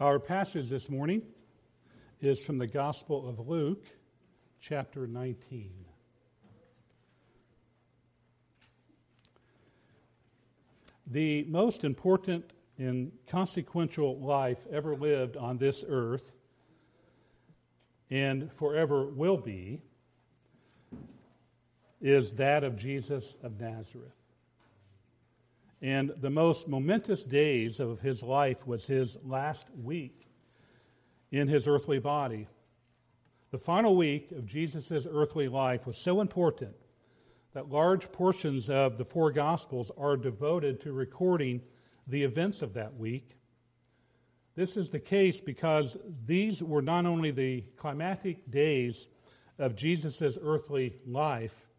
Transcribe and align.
Our 0.00 0.18
passage 0.18 0.70
this 0.70 0.88
morning 0.88 1.20
is 2.22 2.40
from 2.40 2.56
the 2.56 2.66
Gospel 2.66 3.28
of 3.28 3.46
Luke, 3.46 3.84
chapter 4.58 5.06
19. 5.06 5.70
The 11.08 11.44
most 11.44 11.84
important 11.84 12.50
and 12.78 13.12
consequential 13.26 14.18
life 14.18 14.66
ever 14.72 14.96
lived 14.96 15.36
on 15.36 15.58
this 15.58 15.84
earth 15.86 16.34
and 18.08 18.50
forever 18.54 19.04
will 19.04 19.36
be 19.36 19.82
is 22.00 22.32
that 22.32 22.64
of 22.64 22.74
Jesus 22.74 23.34
of 23.42 23.60
Nazareth. 23.60 24.19
And 25.82 26.12
the 26.20 26.30
most 26.30 26.68
momentous 26.68 27.24
days 27.24 27.80
of 27.80 28.00
his 28.00 28.22
life 28.22 28.66
was 28.66 28.86
his 28.86 29.16
last 29.24 29.66
week 29.82 30.26
in 31.30 31.48
his 31.48 31.66
earthly 31.66 31.98
body. 31.98 32.48
The 33.50 33.58
final 33.58 33.96
week 33.96 34.30
of 34.32 34.46
Jesus' 34.46 35.06
earthly 35.10 35.48
life 35.48 35.86
was 35.86 35.96
so 35.96 36.20
important 36.20 36.74
that 37.52 37.70
large 37.70 38.12
portions 38.12 38.68
of 38.70 38.98
the 38.98 39.04
four 39.04 39.32
Gospels 39.32 39.90
are 39.96 40.16
devoted 40.16 40.80
to 40.82 40.92
recording 40.92 41.60
the 42.06 42.22
events 42.22 42.62
of 42.62 42.74
that 42.74 42.94
week. 42.96 43.36
This 44.54 44.76
is 44.76 44.90
the 44.90 45.00
case 45.00 45.40
because 45.40 45.96
these 46.26 46.62
were 46.62 46.82
not 46.82 47.06
only 47.06 47.30
the 47.30 47.64
climatic 47.76 48.50
days 48.50 49.08
of 49.58 49.74
Jesus' 49.74 50.36
earthly 50.42 50.96
life, 51.06 51.69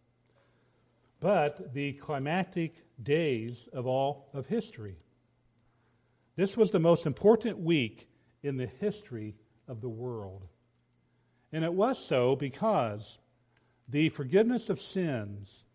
but 1.21 1.73
the 1.73 1.93
climatic 1.93 2.83
days 3.01 3.69
of 3.71 3.87
all 3.87 4.27
of 4.33 4.47
history. 4.47 4.97
This 6.35 6.57
was 6.57 6.71
the 6.71 6.79
most 6.79 7.05
important 7.05 7.59
week 7.59 8.09
in 8.43 8.57
the 8.57 8.69
history 8.79 9.35
of 9.67 9.79
the 9.79 9.89
world. 9.89 10.47
And 11.53 11.63
it 11.63 11.73
was 11.73 12.03
so 12.03 12.35
because 12.35 13.19
the 13.87 14.09
forgiveness 14.09 14.69
of 14.69 14.81
sins, 14.81 15.65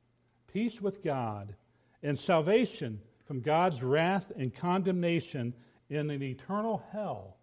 peace 0.52 0.80
with 0.80 1.02
God, 1.02 1.54
and 2.02 2.18
salvation 2.18 3.00
from 3.24 3.40
God's 3.40 3.82
wrath 3.82 4.32
and 4.36 4.52
condemnation 4.52 5.54
in 5.88 6.10
an 6.10 6.22
eternal 6.22 6.82
hell 6.90 7.36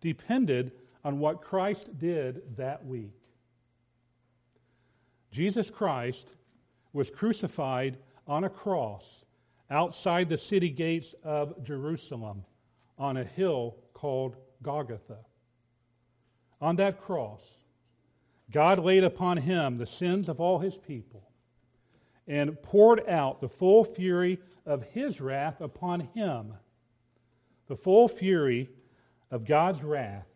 depended 0.00 0.72
on 1.04 1.18
what 1.18 1.42
Christ 1.42 1.98
did 1.98 2.56
that 2.56 2.86
week. 2.86 3.18
Jesus 5.32 5.70
Christ 5.70 6.34
was 6.92 7.10
crucified 7.10 7.98
on 8.26 8.44
a 8.44 8.50
cross 8.50 9.24
outside 9.70 10.28
the 10.28 10.36
city 10.36 10.70
gates 10.70 11.14
of 11.24 11.62
Jerusalem 11.62 12.44
on 12.98 13.16
a 13.16 13.24
hill 13.24 13.76
called 13.94 14.36
Golgotha. 14.62 15.18
On 16.60 16.76
that 16.76 17.00
cross, 17.00 17.42
God 18.50 18.78
laid 18.78 19.02
upon 19.02 19.38
him 19.38 19.78
the 19.78 19.86
sins 19.86 20.28
of 20.28 20.40
all 20.40 20.58
his 20.58 20.76
people 20.76 21.30
and 22.28 22.60
poured 22.62 23.08
out 23.08 23.40
the 23.40 23.48
full 23.48 23.84
fury 23.84 24.38
of 24.64 24.84
his 24.84 25.20
wrath 25.20 25.60
upon 25.60 26.00
him, 26.14 26.54
the 27.66 27.76
full 27.76 28.06
fury 28.08 28.70
of 29.30 29.44
God's 29.44 29.82
wrath 29.82 30.28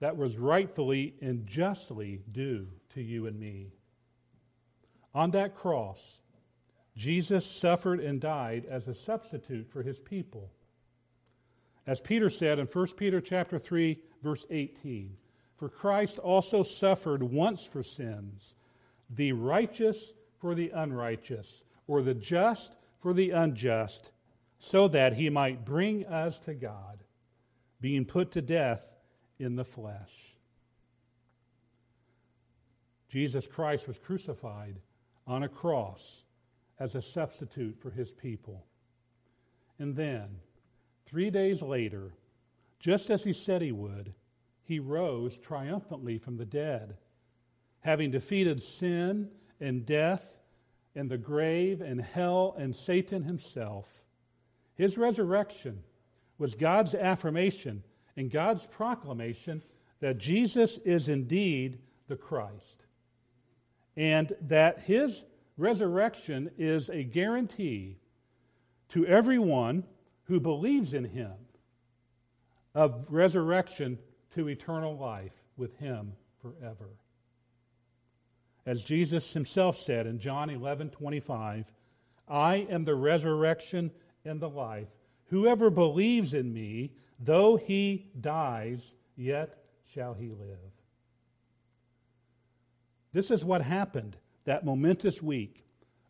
that 0.00 0.16
was 0.16 0.36
rightfully 0.36 1.14
and 1.22 1.46
justly 1.46 2.20
due 2.32 2.66
to 2.92 3.00
you 3.00 3.26
and 3.26 3.38
me. 3.38 3.72
On 5.14 5.30
that 5.32 5.54
cross, 5.54 6.20
Jesus 6.96 7.46
suffered 7.46 8.00
and 8.00 8.20
died 8.20 8.66
as 8.68 8.88
a 8.88 8.94
substitute 8.94 9.68
for 9.70 9.82
his 9.82 9.98
people. 9.98 10.50
As 11.86 12.00
Peter 12.00 12.30
said 12.30 12.58
in 12.58 12.66
1 12.66 12.86
Peter 12.96 13.20
chapter 13.20 13.58
3 13.58 13.98
verse 14.22 14.46
18, 14.50 15.16
for 15.56 15.68
Christ 15.68 16.18
also 16.18 16.62
suffered 16.62 17.22
once 17.22 17.64
for 17.64 17.82
sins, 17.82 18.54
the 19.10 19.32
righteous 19.32 20.12
for 20.38 20.54
the 20.54 20.70
unrighteous, 20.70 21.62
or 21.86 22.02
the 22.02 22.14
just 22.14 22.76
for 23.00 23.12
the 23.12 23.30
unjust, 23.30 24.12
so 24.58 24.88
that 24.88 25.14
he 25.14 25.28
might 25.28 25.64
bring 25.64 26.06
us 26.06 26.38
to 26.40 26.54
God, 26.54 27.02
being 27.80 28.04
put 28.04 28.32
to 28.32 28.42
death 28.42 28.94
in 29.38 29.56
the 29.56 29.64
flesh. 29.64 30.36
Jesus 33.08 33.46
Christ 33.46 33.86
was 33.86 33.98
crucified 33.98 34.76
on 35.26 35.42
a 35.42 35.48
cross 35.48 36.24
as 36.78 36.94
a 36.94 37.02
substitute 37.02 37.76
for 37.80 37.90
his 37.90 38.12
people. 38.12 38.64
And 39.78 39.94
then, 39.94 40.28
three 41.06 41.30
days 41.30 41.62
later, 41.62 42.12
just 42.78 43.10
as 43.10 43.22
he 43.24 43.32
said 43.32 43.62
he 43.62 43.72
would, 43.72 44.12
he 44.64 44.80
rose 44.80 45.38
triumphantly 45.38 46.18
from 46.18 46.36
the 46.36 46.44
dead, 46.44 46.96
having 47.80 48.10
defeated 48.10 48.62
sin 48.62 49.28
and 49.60 49.86
death 49.86 50.38
and 50.94 51.10
the 51.10 51.18
grave 51.18 51.80
and 51.80 52.00
hell 52.00 52.54
and 52.58 52.74
Satan 52.74 53.22
himself. 53.22 54.02
His 54.74 54.98
resurrection 54.98 55.82
was 56.38 56.54
God's 56.54 56.94
affirmation 56.94 57.82
and 58.16 58.30
God's 58.30 58.66
proclamation 58.66 59.62
that 60.00 60.18
Jesus 60.18 60.78
is 60.78 61.08
indeed 61.08 61.78
the 62.08 62.16
Christ 62.16 62.81
and 63.96 64.32
that 64.42 64.80
his 64.80 65.24
resurrection 65.56 66.50
is 66.58 66.88
a 66.90 67.02
guarantee 67.02 67.98
to 68.88 69.06
everyone 69.06 69.84
who 70.24 70.40
believes 70.40 70.94
in 70.94 71.04
him 71.04 71.32
of 72.74 73.04
resurrection 73.08 73.98
to 74.34 74.48
eternal 74.48 74.96
life 74.96 75.32
with 75.56 75.76
him 75.78 76.12
forever. 76.40 76.88
As 78.64 78.82
Jesus 78.82 79.32
himself 79.32 79.76
said 79.76 80.06
in 80.06 80.18
John 80.18 80.48
11 80.48 80.90
25, 80.90 81.66
I 82.28 82.56
am 82.70 82.84
the 82.84 82.94
resurrection 82.94 83.90
and 84.24 84.40
the 84.40 84.48
life. 84.48 84.88
Whoever 85.26 85.70
believes 85.70 86.34
in 86.34 86.52
me, 86.52 86.92
though 87.18 87.56
he 87.56 88.06
dies, 88.20 88.94
yet 89.16 89.64
shall 89.92 90.14
he 90.14 90.28
live. 90.28 90.71
This 93.12 93.30
is 93.30 93.44
what 93.44 93.62
happened 93.62 94.16
that 94.44 94.64
momentous 94.64 95.22
week 95.22 95.64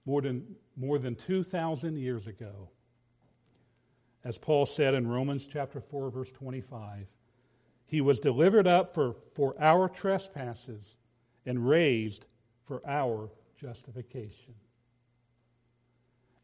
more 0.05 0.21
than, 0.21 0.57
more 0.77 0.99
than 0.99 1.15
2,000 1.15 1.97
years 1.97 2.27
ago. 2.27 2.71
As 4.25 4.39
Paul 4.39 4.67
said 4.67 4.95
in 4.95 5.07
Romans 5.07 5.49
chapter 5.51 5.81
4, 5.81 6.11
verse 6.11 6.31
25, 6.31 7.07
he 7.87 8.01
was 8.01 8.19
delivered 8.21 8.67
up 8.67 8.95
for, 8.95 9.17
for 9.35 9.55
our 9.61 9.89
trespasses 9.89 10.97
and 11.45 11.69
raised 11.69 12.27
for 12.65 12.81
our 12.87 13.31
justification. 13.61 14.55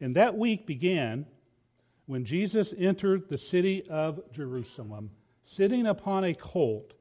And 0.00 0.14
that 0.14 0.36
week 0.36 0.66
began 0.66 1.26
when 2.06 2.24
Jesus 2.24 2.74
entered 2.76 3.28
the 3.28 3.38
city 3.38 3.86
of 3.88 4.20
Jerusalem, 4.32 5.10
sitting 5.44 5.86
upon 5.86 6.24
a 6.24 6.34
colt 6.34 6.94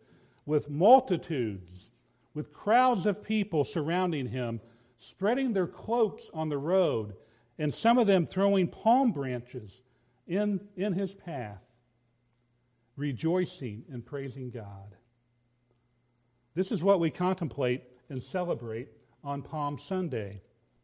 with 0.45 0.69
multitudes, 0.69 1.86
with 2.37 2.53
crowds 2.53 3.07
of 3.07 3.23
people 3.23 3.63
surrounding 3.63 4.27
him 4.27 4.61
spreading 4.99 5.53
their 5.53 5.65
cloaks 5.65 6.29
on 6.35 6.49
the 6.49 6.57
road, 6.57 7.15
and 7.57 7.73
some 7.73 7.97
of 7.97 8.05
them 8.05 8.27
throwing 8.27 8.67
palm 8.67 9.11
branches 9.11 9.81
in, 10.27 10.59
in 10.75 10.93
his 10.93 11.15
path, 11.15 11.63
rejoicing 12.95 13.83
and 13.91 14.05
praising 14.05 14.51
God. 14.51 14.95
This 16.53 16.71
is 16.71 16.83
what 16.83 16.99
we 16.99 17.09
contemplate 17.09 17.83
and 18.09 18.21
celebrate 18.21 18.89
on 19.23 19.41
Palm 19.41 19.77
Sunday. 19.79 20.39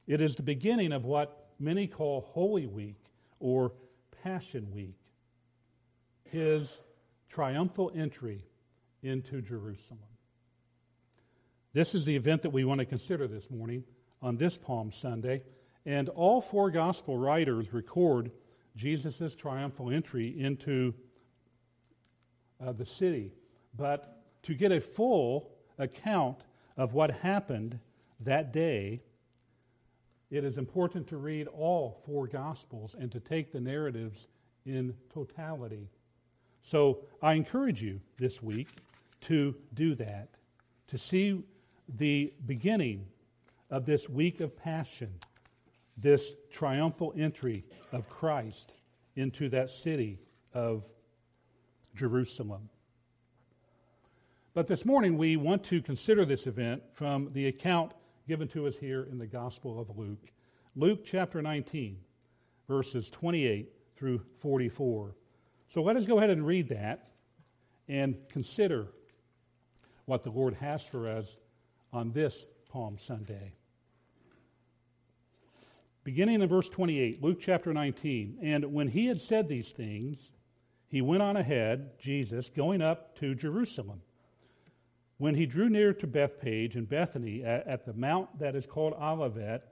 It 0.07 0.21
is 0.21 0.35
the 0.35 0.43
beginning 0.43 0.91
of 0.91 1.05
what 1.05 1.49
many 1.59 1.85
call 1.85 2.21
Holy 2.21 2.65
Week 2.65 3.05
or 3.39 3.73
Passion 4.23 4.71
Week, 4.71 4.97
his 6.23 6.81
triumphal 7.29 7.91
entry 7.95 8.43
into 9.03 9.39
Jerusalem. 9.39 10.12
This 11.73 11.95
is 11.95 12.05
the 12.05 12.15
event 12.15 12.43
that 12.43 12.51
we 12.51 12.65
want 12.65 12.81
to 12.81 12.85
consider 12.85 13.27
this 13.27 13.49
morning 13.49 13.83
on 14.21 14.37
this 14.37 14.59
Palm 14.59 14.91
Sunday. 14.91 15.41
And 15.87 16.07
all 16.09 16.39
four 16.39 16.69
gospel 16.69 17.17
writers 17.17 17.73
record 17.73 18.29
Jesus' 18.75 19.33
triumphal 19.33 19.89
entry 19.89 20.39
into 20.39 20.93
uh, 22.63 22.73
the 22.73 22.85
city. 22.85 23.31
But 23.75 24.21
to 24.43 24.53
get 24.53 24.71
a 24.71 24.79
full 24.79 25.49
account 25.79 26.43
of 26.77 26.93
what 26.93 27.09
happened 27.09 27.79
that 28.19 28.53
day, 28.53 29.01
it 30.29 30.43
is 30.43 30.59
important 30.59 31.07
to 31.07 31.17
read 31.17 31.47
all 31.47 32.03
four 32.05 32.27
gospels 32.27 32.95
and 32.99 33.11
to 33.11 33.19
take 33.19 33.51
the 33.51 33.59
narratives 33.59 34.27
in 34.67 34.93
totality. 35.11 35.89
So 36.61 36.99
I 37.19 37.33
encourage 37.33 37.81
you 37.81 37.99
this 38.19 38.43
week 38.43 38.69
to 39.21 39.55
do 39.73 39.95
that, 39.95 40.29
to 40.87 40.99
see 40.99 41.43
the 41.87 42.33
beginning 42.45 43.05
of 43.69 43.85
this 43.85 44.09
week 44.09 44.39
of 44.41 44.55
Passion, 44.55 45.11
this 45.97 46.35
triumphal 46.51 47.13
entry 47.17 47.63
of 47.91 48.09
Christ 48.09 48.73
into 49.15 49.49
that 49.49 49.69
city 49.69 50.19
of 50.53 50.85
Jerusalem. 51.95 52.69
But 54.53 54.67
this 54.67 54.85
morning 54.85 55.17
we 55.17 55.35
want 55.37 55.63
to 55.65 55.81
consider 55.81 56.25
this 56.25 56.47
event 56.47 56.83
from 56.91 57.29
the 57.33 57.47
account 57.47 57.93
given 58.27 58.47
to 58.49 58.67
us 58.67 58.75
here 58.75 59.07
in 59.09 59.17
the 59.17 59.27
Gospel 59.27 59.79
of 59.79 59.97
Luke. 59.97 60.31
Luke 60.75 61.03
chapter 61.05 61.41
19, 61.41 61.97
verses 62.67 63.09
28 63.09 63.71
through 63.95 64.21
44. 64.37 65.15
So 65.69 65.81
let 65.81 65.95
us 65.95 66.05
go 66.05 66.17
ahead 66.17 66.29
and 66.29 66.45
read 66.45 66.69
that 66.69 67.09
and 67.87 68.17
consider 68.31 68.87
what 70.05 70.23
the 70.23 70.31
Lord 70.31 70.53
has 70.55 70.83
for 70.83 71.07
us 71.07 71.37
on 71.93 72.11
this 72.11 72.45
Palm 72.69 72.97
Sunday. 72.97 73.53
Beginning 76.03 76.41
in 76.41 76.49
verse 76.49 76.67
28, 76.67 77.21
Luke 77.23 77.37
chapter 77.39 77.71
19. 77.71 78.39
And 78.41 78.73
when 78.73 78.89
he 78.89 79.05
had 79.05 79.21
said 79.21 79.47
these 79.47 79.71
things, 79.71 80.33
he 80.87 81.01
went 81.01 81.21
on 81.21 81.37
ahead, 81.37 81.97
Jesus, 81.99 82.49
going 82.49 82.81
up 82.81 83.17
to 83.19 83.35
Jerusalem. 83.35 84.01
When 85.17 85.35
he 85.35 85.45
drew 85.45 85.69
near 85.69 85.93
to 85.93 86.07
Bethphage 86.07 86.75
and 86.75 86.89
Bethany 86.89 87.43
at, 87.43 87.65
at 87.67 87.85
the 87.85 87.93
mount 87.93 88.39
that 88.39 88.55
is 88.55 88.65
called 88.65 88.93
Olivet, 88.99 89.63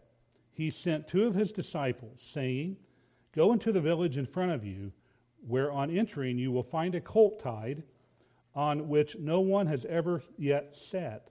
he 0.54 0.70
sent 0.70 1.08
two 1.08 1.26
of 1.26 1.34
his 1.34 1.52
disciples, 1.52 2.22
saying, 2.24 2.78
Go 3.34 3.52
into 3.52 3.72
the 3.72 3.82
village 3.82 4.18
in 4.18 4.26
front 4.26 4.52
of 4.52 4.64
you, 4.64 4.92
where 5.48 5.72
on 5.72 5.90
entering 5.90 6.38
you 6.38 6.52
will 6.52 6.64
find 6.64 6.94
a 6.94 7.02
colt 7.02 7.40
tied, 7.40 7.84
on 8.54 8.88
which 8.88 9.18
no 9.18 9.42
one 9.42 9.68
has 9.68 9.86
ever 9.86 10.22
yet 10.38 10.76
sat. 10.76 11.31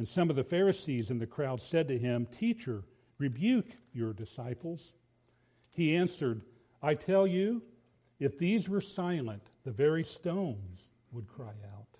And 0.00 0.08
some 0.08 0.30
of 0.30 0.36
the 0.36 0.42
Pharisees 0.42 1.10
in 1.10 1.18
the 1.18 1.26
crowd 1.26 1.60
said 1.60 1.86
to 1.88 1.98
him, 1.98 2.24
Teacher, 2.24 2.84
rebuke 3.18 3.66
your 3.92 4.14
disciples. 4.14 4.94
He 5.76 5.94
answered, 5.94 6.40
I 6.82 6.94
tell 6.94 7.26
you, 7.26 7.60
if 8.18 8.38
these 8.38 8.66
were 8.66 8.80
silent, 8.80 9.42
the 9.62 9.70
very 9.70 10.02
stones 10.02 10.88
would 11.12 11.28
cry 11.28 11.52
out. 11.74 11.98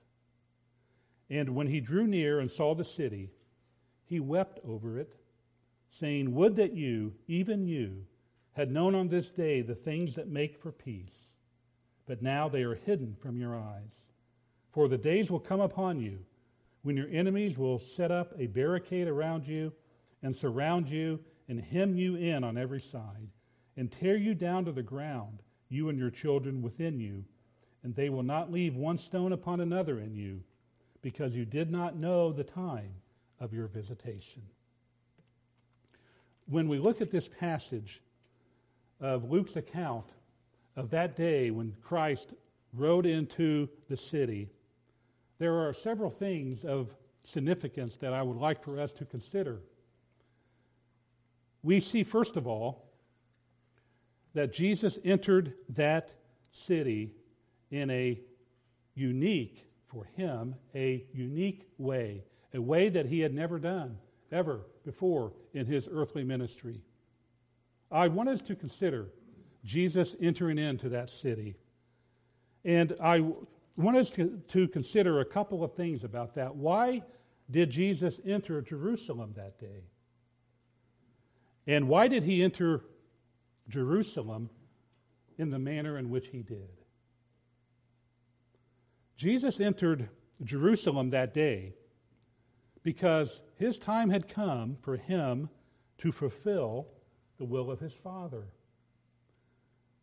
And 1.29 1.51
when 1.51 1.67
he 1.67 1.79
drew 1.79 2.07
near 2.07 2.41
and 2.41 2.51
saw 2.51 2.75
the 2.75 2.87
city, 2.87 3.33
he 4.07 4.19
wept 4.19 4.61
over 4.67 4.99
it, 4.99 5.15
saying, 5.91 6.35
Would 6.35 6.57
that 6.57 6.73
you, 6.73 7.13
even 7.29 7.67
you, 7.67 8.07
had 8.53 8.73
known 8.73 8.95
on 8.95 9.09
this 9.09 9.29
day 9.29 9.61
the 9.61 9.75
things 9.75 10.15
that 10.15 10.27
make 10.27 10.57
for 10.57 10.73
peace, 10.73 11.35
but 12.07 12.23
now 12.23 12.49
they 12.49 12.63
are 12.63 12.77
hidden 12.77 13.15
from 13.21 13.37
your 13.37 13.55
eyes. 13.55 14.09
For 14.73 14.89
the 14.89 14.97
days 14.97 15.31
will 15.31 15.39
come 15.39 15.61
upon 15.61 16.01
you 16.01 16.21
when 16.83 16.97
your 16.97 17.09
enemies 17.11 17.59
will 17.59 17.79
set 17.79 18.11
up 18.11 18.33
a 18.39 18.47
barricade 18.47 19.09
around 19.09 19.47
you 19.47 19.73
and 20.23 20.35
surround 20.35 20.89
you 20.89 21.21
and 21.49 21.61
hem 21.61 21.95
you 21.95 22.17
in 22.17 22.45
on 22.45 22.57
every 22.57 22.81
side 22.81 23.29
and 23.77 23.91
tear 23.91 24.17
you 24.17 24.35
down 24.35 24.65
to 24.65 24.73
the 24.73 24.83
ground, 24.83 25.43
you 25.69 25.89
and 25.89 25.99
your 25.99 26.11
children 26.11 26.63
within 26.63 26.99
you, 27.01 27.25
and 27.83 27.95
they 27.95 28.09
will 28.09 28.23
not 28.23 28.53
leave 28.53 28.77
one 28.77 28.99
stone 28.99 29.33
upon 29.33 29.61
another 29.61 30.01
in 30.01 30.15
you, 30.15 30.43
because 31.03 31.35
you 31.35 31.45
did 31.45 31.71
not 31.71 31.97
know 31.97 32.31
the 32.33 32.45
time 32.45 32.93
of 33.41 33.55
your 33.55 33.67
visitation. 33.69 34.43
When 36.47 36.69
we 36.69 36.79
look 36.79 37.01
at 37.01 37.11
this 37.11 37.29
passage 37.29 38.03
of 39.01 39.31
Luke's 39.31 39.57
account 39.57 40.07
of 40.77 40.91
that 40.91 41.17
day 41.17 41.51
when 41.51 41.75
Christ 41.83 42.35
rode 42.75 43.07
into 43.07 43.69
the 43.89 43.97
city, 43.97 44.51
there 45.41 45.67
are 45.67 45.73
several 45.73 46.11
things 46.11 46.65
of 46.65 46.95
significance 47.25 47.97
that 47.97 48.13
I 48.13 48.23
would 48.23 48.37
like 48.37 48.63
for 48.63 48.79
us 48.79 48.93
to 48.93 49.07
consider. 49.07 49.61
We 51.63 51.81
see, 51.81 52.05
first 52.05 52.37
of 52.37 52.47
all, 52.47 52.91
that 54.35 54.53
Jesus 54.53 54.99
entered 55.03 55.55
that 55.71 56.13
city 56.53 57.15
in 57.71 57.91
a 57.91 58.21
unique, 58.95 59.67
for 59.87 60.05
him, 60.05 60.57
a 60.75 61.07
unique 61.15 61.67
way, 61.79 62.23
a 62.53 62.61
way 62.61 62.91
that 62.91 63.07
he 63.07 63.21
had 63.21 63.33
never 63.33 63.59
done 63.59 63.97
ever 64.31 64.61
before 64.85 65.33
in 65.55 65.65
his 65.65 65.89
earthly 65.91 66.23
ministry. 66.23 66.83
I 67.91 68.09
want 68.09 68.29
us 68.29 68.43
to 68.43 68.55
consider 68.55 69.09
Jesus 69.65 70.15
entering 70.21 70.59
into 70.59 70.91
that 70.91 71.09
city. 71.09 71.57
And 72.63 72.95
I 73.03 73.25
want 73.77 73.97
us 73.97 74.11
to, 74.11 74.41
to 74.49 74.69
consider 74.69 75.21
a 75.21 75.25
couple 75.25 75.65
of 75.65 75.75
things 75.75 76.05
about 76.05 76.35
that. 76.35 76.55
Why 76.55 77.03
did 77.51 77.71
Jesus 77.71 78.21
enter 78.25 78.61
Jerusalem 78.61 79.33
that 79.37 79.59
day? 79.59 79.85
And 81.67 81.89
why 81.89 82.09
did 82.09 82.23
he 82.23 82.43
enter 82.43 82.83
Jerusalem 83.69 84.51
in 85.39 85.51
the 85.51 85.59
manner 85.59 85.99
in 85.99 86.11
which 86.11 86.29
he 86.29 86.43
did? 86.43 86.71
Jesus 89.17 89.61
entered 89.61 90.09
Jerusalem 90.43 91.11
that 91.11 91.35
day 91.35 91.75
because 92.83 93.43
his 93.57 93.79
time 93.79 94.09
had 94.09 94.29
come 94.29 94.75
for 94.75 94.97
him 94.97 95.49
to 95.99 96.11
fulfill 96.11 96.89
the 97.39 97.45
will 97.45 97.71
of 97.71 97.79
his 97.79 97.93
Father. 97.93 98.47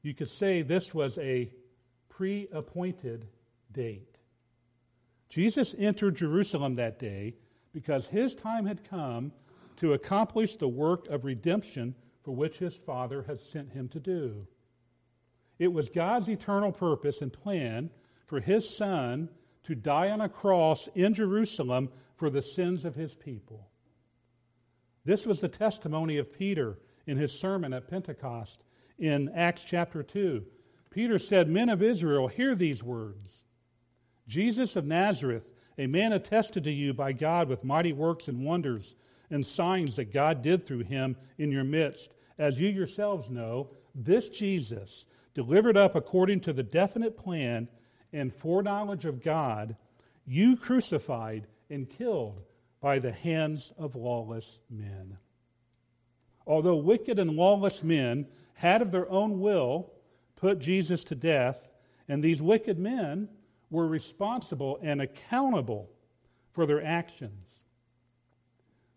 You 0.04 0.14
could 0.14 0.30
say 0.30 0.62
this 0.62 0.94
was 0.94 1.18
a 1.18 1.52
pre 2.10 2.48
appointed 2.52 3.28
date. 3.72 4.18
Jesus 5.30 5.76
entered 5.78 6.16
Jerusalem 6.16 6.76
that 6.76 7.00
day 7.00 7.36
because 7.74 8.08
his 8.08 8.34
time 8.34 8.66
had 8.66 8.90
come 8.90 9.32
to 9.78 9.94
accomplish 9.94 10.56
the 10.56 10.68
work 10.68 11.08
of 11.08 11.26
redemption 11.26 11.94
for 12.24 12.36
which 12.36 12.58
his 12.58 12.76
Father 12.76 13.24
had 13.24 13.40
sent 13.40 13.72
him 13.72 13.88
to 13.90 14.00
do. 14.00 14.48
It 15.60 15.72
was 15.72 15.90
God's 15.90 16.30
eternal 16.30 16.72
purpose 16.72 17.22
and 17.22 17.32
plan 17.32 17.90
for 18.26 18.40
his 18.40 18.70
son 18.70 19.30
to 19.64 19.76
die 19.76 20.10
on 20.10 20.22
a 20.22 20.30
cross 20.30 20.88
in 20.96 21.14
Jerusalem 21.14 21.90
for 22.16 22.30
the 22.30 22.42
sins 22.42 22.86
of 22.86 22.96
his 22.96 23.16
people. 23.16 23.70
This 25.06 25.26
was 25.26 25.40
the 25.40 25.50
testimony 25.50 26.18
of 26.18 26.34
Peter 26.34 26.80
in 27.06 27.18
his 27.18 27.32
sermon 27.32 27.74
at 27.74 27.88
Pentecost 27.88 28.64
in 28.98 29.30
Acts 29.30 29.64
chapter 29.64 30.04
2. 30.04 30.44
Peter 30.90 31.20
said, 31.20 31.48
Men 31.48 31.70
of 31.70 31.82
Israel, 31.82 32.28
hear 32.28 32.56
these 32.56 32.84
words 32.84 33.44
Jesus 34.28 34.76
of 34.76 34.86
Nazareth, 34.86 35.52
a 35.78 35.88
man 35.88 36.14
attested 36.14 36.64
to 36.66 36.72
you 36.72 36.94
by 36.94 37.14
God 37.14 37.48
with 37.48 37.64
mighty 37.64 37.94
works 37.94 38.28
and 38.28 38.44
wonders 38.44 38.96
and 39.30 39.46
signs 39.46 39.96
that 39.96 40.14
God 40.14 40.42
did 40.42 40.66
through 40.66 40.84
him 40.84 41.16
in 41.38 41.52
your 41.52 41.64
midst. 41.64 42.14
As 42.38 42.60
you 42.60 42.70
yourselves 42.70 43.30
know, 43.30 43.70
this 43.96 44.30
Jesus, 44.30 45.06
delivered 45.34 45.78
up 45.78 45.96
according 45.96 46.40
to 46.42 46.54
the 46.54 46.64
definite 46.64 47.18
plan 47.18 47.68
and 48.14 48.34
foreknowledge 48.34 49.06
of 49.06 49.22
God, 49.22 49.76
you 50.26 50.56
crucified 50.56 51.48
and 51.70 51.90
killed 51.90 52.42
by 52.82 53.00
the 53.00 53.12
hands 53.12 53.74
of 53.78 53.96
lawless 53.96 54.62
men. 54.70 55.18
Although 56.46 56.78
wicked 56.78 57.20
and 57.20 57.32
lawless 57.32 57.84
men 57.84 58.28
had 58.54 58.82
of 58.82 58.92
their 58.92 59.10
own 59.10 59.40
will 59.40 59.92
put 60.36 60.60
Jesus 60.60 61.04
to 61.06 61.16
death, 61.16 61.68
and 62.08 62.24
these 62.24 62.42
wicked 62.42 62.80
men 62.80 63.28
were 63.70 63.88
responsible 63.88 64.80
and 64.82 65.02
accountable 65.02 65.90
for 66.52 66.66
their 66.66 66.84
actions. 66.84 67.64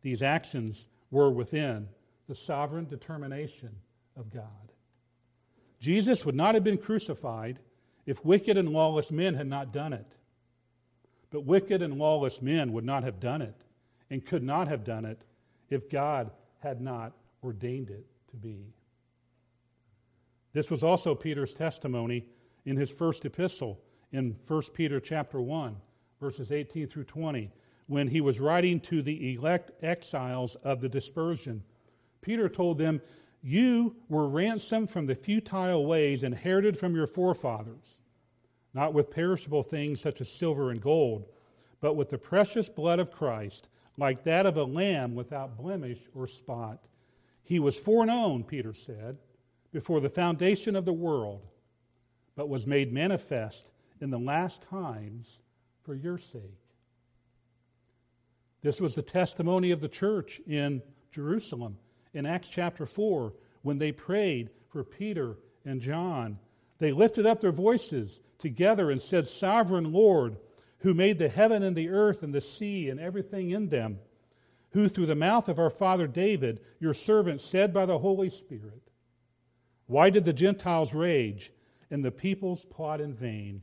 These 0.02 0.22
actions 0.22 0.86
were 1.10 1.30
within 1.30 1.88
the 2.28 2.34
sovereign 2.34 2.86
determination 2.86 3.70
of 4.16 4.32
God. 4.32 4.44
Jesus 5.78 6.24
would 6.24 6.34
not 6.34 6.54
have 6.54 6.64
been 6.64 6.78
crucified 6.78 7.58
if 8.06 8.24
wicked 8.24 8.56
and 8.56 8.68
lawless 8.68 9.10
men 9.10 9.34
had 9.34 9.46
not 9.46 9.72
done 9.72 9.92
it. 9.92 10.06
But 11.30 11.44
wicked 11.44 11.82
and 11.82 11.98
lawless 11.98 12.42
men 12.42 12.72
would 12.72 12.84
not 12.84 13.02
have 13.02 13.20
done 13.20 13.42
it 13.42 13.54
and 14.10 14.24
could 14.24 14.42
not 14.42 14.68
have 14.68 14.84
done 14.84 15.04
it 15.04 15.22
if 15.68 15.88
God 15.88 16.30
had 16.58 16.80
not 16.80 17.12
ordained 17.42 17.90
it 17.90 18.06
to 18.30 18.36
be. 18.36 18.74
This 20.52 20.70
was 20.70 20.82
also 20.82 21.14
Peter's 21.14 21.54
testimony 21.54 22.26
in 22.64 22.76
his 22.76 22.90
first 22.90 23.24
epistle 23.24 23.80
in 24.12 24.36
1 24.46 24.62
Peter 24.74 25.00
chapter 25.00 25.40
1 25.40 25.76
verses 26.20 26.52
18 26.52 26.86
through 26.86 27.04
20 27.04 27.50
when 27.86 28.06
he 28.06 28.20
was 28.20 28.40
writing 28.40 28.78
to 28.78 29.02
the 29.02 29.34
elect 29.34 29.72
exiles 29.82 30.54
of 30.56 30.80
the 30.80 30.88
dispersion. 30.88 31.62
Peter 32.20 32.48
told 32.48 32.78
them, 32.78 33.00
"You 33.42 33.96
were 34.08 34.28
ransomed 34.28 34.90
from 34.90 35.06
the 35.06 35.14
futile 35.14 35.86
ways 35.86 36.22
inherited 36.22 36.76
from 36.76 36.94
your 36.94 37.06
forefathers, 37.06 37.98
not 38.74 38.94
with 38.94 39.10
perishable 39.10 39.62
things 39.62 40.00
such 40.00 40.20
as 40.20 40.28
silver 40.28 40.70
and 40.70 40.80
gold, 40.80 41.26
but 41.80 41.94
with 41.94 42.10
the 42.10 42.18
precious 42.18 42.68
blood 42.68 42.98
of 42.98 43.10
Christ, 43.10 43.68
like 43.96 44.22
that 44.24 44.46
of 44.46 44.56
a 44.56 44.64
lamb 44.64 45.14
without 45.14 45.56
blemish 45.56 46.00
or 46.14 46.26
spot." 46.26 46.88
He 47.42 47.58
was 47.58 47.82
foreknown, 47.82 48.44
Peter 48.44 48.74
said, 48.74 49.18
before 49.72 50.00
the 50.00 50.08
foundation 50.08 50.76
of 50.76 50.84
the 50.84 50.92
world, 50.92 51.46
but 52.36 52.48
was 52.48 52.66
made 52.66 52.92
manifest 52.92 53.72
in 54.00 54.10
the 54.10 54.18
last 54.18 54.62
times 54.62 55.40
for 55.82 55.94
your 55.94 56.18
sake. 56.18 56.58
This 58.62 58.80
was 58.80 58.94
the 58.94 59.02
testimony 59.02 59.70
of 59.70 59.80
the 59.80 59.88
church 59.88 60.40
in 60.46 60.82
Jerusalem 61.10 61.78
in 62.12 62.26
Acts 62.26 62.48
chapter 62.48 62.86
4 62.86 63.32
when 63.62 63.78
they 63.78 63.92
prayed 63.92 64.50
for 64.68 64.84
Peter 64.84 65.38
and 65.64 65.80
John. 65.80 66.38
They 66.78 66.92
lifted 66.92 67.26
up 67.26 67.40
their 67.40 67.52
voices 67.52 68.20
together 68.38 68.90
and 68.90 69.00
said, 69.00 69.26
Sovereign 69.26 69.92
Lord, 69.92 70.36
who 70.78 70.94
made 70.94 71.18
the 71.18 71.28
heaven 71.28 71.62
and 71.62 71.76
the 71.76 71.90
earth 71.90 72.22
and 72.22 72.34
the 72.34 72.40
sea 72.40 72.90
and 72.90 73.00
everything 73.00 73.50
in 73.50 73.68
them 73.68 73.98
who 74.72 74.88
through 74.88 75.06
the 75.06 75.14
mouth 75.14 75.48
of 75.48 75.58
our 75.58 75.70
father 75.70 76.06
David, 76.06 76.60
your 76.78 76.94
servant, 76.94 77.40
said 77.40 77.72
by 77.72 77.86
the 77.86 77.98
Holy 77.98 78.30
Spirit, 78.30 78.82
Why 79.86 80.10
did 80.10 80.24
the 80.24 80.32
Gentiles 80.32 80.94
rage 80.94 81.52
and 81.90 82.04
the 82.04 82.12
peoples 82.12 82.64
plot 82.64 83.00
in 83.00 83.14
vain? 83.14 83.62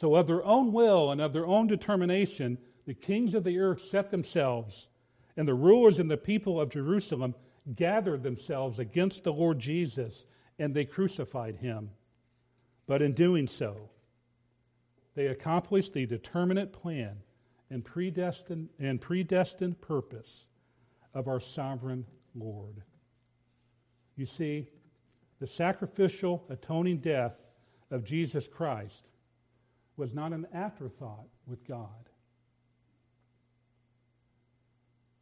So, 0.00 0.14
of 0.14 0.26
their 0.26 0.42
own 0.46 0.72
will 0.72 1.10
and 1.10 1.20
of 1.20 1.34
their 1.34 1.46
own 1.46 1.66
determination, 1.66 2.56
the 2.86 2.94
kings 2.94 3.34
of 3.34 3.44
the 3.44 3.58
earth 3.58 3.82
set 3.82 4.08
themselves, 4.08 4.88
and 5.36 5.46
the 5.46 5.52
rulers 5.52 5.98
and 5.98 6.10
the 6.10 6.16
people 6.16 6.58
of 6.58 6.70
Jerusalem 6.70 7.34
gathered 7.74 8.22
themselves 8.22 8.78
against 8.78 9.24
the 9.24 9.32
Lord 9.34 9.58
Jesus, 9.58 10.24
and 10.58 10.72
they 10.72 10.86
crucified 10.86 11.56
him. 11.56 11.90
But 12.86 13.02
in 13.02 13.12
doing 13.12 13.46
so, 13.46 13.90
they 15.14 15.26
accomplished 15.26 15.92
the 15.92 16.06
determinate 16.06 16.72
plan 16.72 17.18
and 17.68 17.84
predestined, 17.84 18.70
and 18.78 19.02
predestined 19.02 19.82
purpose 19.82 20.48
of 21.12 21.28
our 21.28 21.40
sovereign 21.40 22.06
Lord. 22.34 22.82
You 24.16 24.24
see, 24.24 24.66
the 25.40 25.46
sacrificial 25.46 26.46
atoning 26.48 27.00
death 27.00 27.50
of 27.90 28.02
Jesus 28.02 28.48
Christ 28.48 29.09
was 30.00 30.14
not 30.14 30.32
an 30.32 30.46
afterthought 30.54 31.28
with 31.46 31.62
God. 31.68 32.08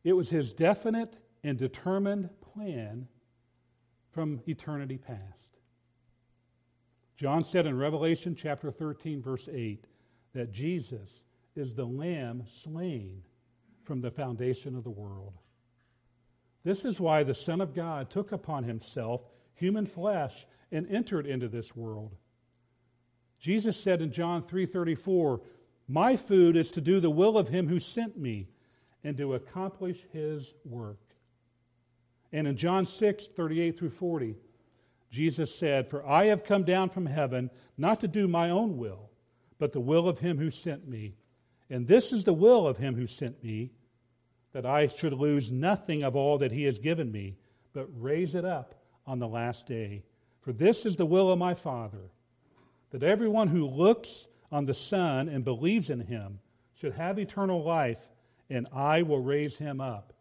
It 0.05 0.13
was 0.13 0.31
his 0.31 0.53
definite 0.53 1.19
and 1.43 1.59
determined 1.59 2.31
plan 2.55 3.09
from 4.13 4.41
eternity 4.47 4.97
past. 4.97 5.59
John 7.17 7.43
said 7.43 7.67
in 7.67 7.77
Revelation 7.77 8.37
chapter 8.37 8.71
13, 8.71 9.21
verse 9.21 9.49
8, 9.53 9.85
that 10.33 10.53
Jesus 10.53 11.25
is 11.57 11.75
the 11.75 11.85
lamb 11.85 12.45
slain 12.63 13.25
from 13.83 14.01
the 14.01 14.13
foundation 14.13 14.77
of 14.77 14.85
the 14.85 14.91
world. 14.91 15.35
This 16.63 16.85
is 16.85 17.01
why 17.01 17.25
the 17.25 17.35
Son 17.35 17.61
of 17.61 17.75
God 17.75 18.11
took 18.11 18.31
upon 18.31 18.63
himself 18.63 19.25
human 19.55 19.87
flesh 19.87 20.47
and 20.71 20.89
entered 20.89 21.27
into 21.27 21.49
this 21.49 21.75
world. 21.75 22.15
Jesus 23.39 23.77
said 23.77 24.03
in 24.03 24.11
John 24.11 24.43
3:34, 24.43 25.41
"My 25.87 26.17
food 26.17 26.57
is 26.57 26.71
to 26.73 26.81
do 26.81 27.01
the 27.01 27.11
will 27.11 27.39
of 27.39 27.49
him 27.49 27.69
who 27.69 27.81
sent 27.81 28.19
me 28.19 28.49
and 29.05 29.17
to 29.17 29.35
accomplish 29.35 30.05
his 30.13 30.55
work." 30.65 31.17
And 32.33 32.47
in 32.47 32.57
John 32.57 32.85
6:38 32.85 33.77
through 33.77 33.91
40, 33.91 34.37
Jesus 35.09 35.55
said, 35.55 35.89
"For 35.89 36.07
I 36.07 36.27
have 36.27 36.45
come 36.45 36.65
down 36.65 36.91
from 36.91 37.07
heaven 37.07 37.51
not 37.77 38.01
to 38.01 38.09
do 38.09 38.29
my 38.29 38.51
own 38.51 38.77
will, 38.77 39.11
but 39.59 39.73
the 39.73 39.81
will 39.81 40.09
of 40.09 40.19
him 40.19 40.39
who 40.39 40.51
sent 40.51 40.87
me." 40.87 41.17
And 41.71 41.87
this 41.87 42.13
is 42.13 42.25
the 42.25 42.35
will 42.35 42.67
of 42.67 42.79
him 42.79 42.97
who 42.97 43.07
sent 43.07 43.43
me, 43.43 43.73
that 44.53 44.67
I 44.67 44.89
should 44.89 45.13
lose 45.13 45.53
nothing 45.53 46.03
of 46.03 46.17
all 46.17 46.39
that 46.39 46.53
he 46.53 46.65
has 46.65 46.79
given 46.79 47.13
me, 47.13 47.39
but 47.73 47.87
raise 47.87 48.35
it 48.35 48.45
up 48.45 48.75
on 49.07 49.19
the 49.19 49.29
last 49.29 49.67
day. 49.67 50.05
For 50.41 50.53
this 50.53 50.85
is 50.85 50.97
the 50.97 51.07
will 51.07 51.31
of 51.31 51.39
my 51.39 51.55
Father, 51.55 52.11
that 52.91 53.03
everyone 53.03 53.49
who 53.49 53.67
looks 53.67 54.29
on 54.51 54.65
the 54.65 54.75
Son 54.75 55.29
and 55.29 55.45
believes 55.45 55.91
in 55.91 56.01
him 56.01 56.39
should 56.75 56.95
have 56.95 57.19
eternal 57.19 57.63
life, 57.63 58.11
and 58.49 58.67
I 58.73 59.03
will 59.03 59.21
raise 59.21 59.59
him 59.59 59.81
up 59.81 60.13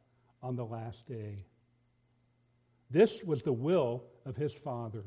on 0.42 0.56
the 0.56 0.66
last 0.66 1.08
day. 1.08 1.46
This 2.90 3.24
was 3.24 3.42
the 3.44 3.54
will 3.54 4.04
of 4.26 4.36
his 4.36 4.54
Father. 4.54 5.04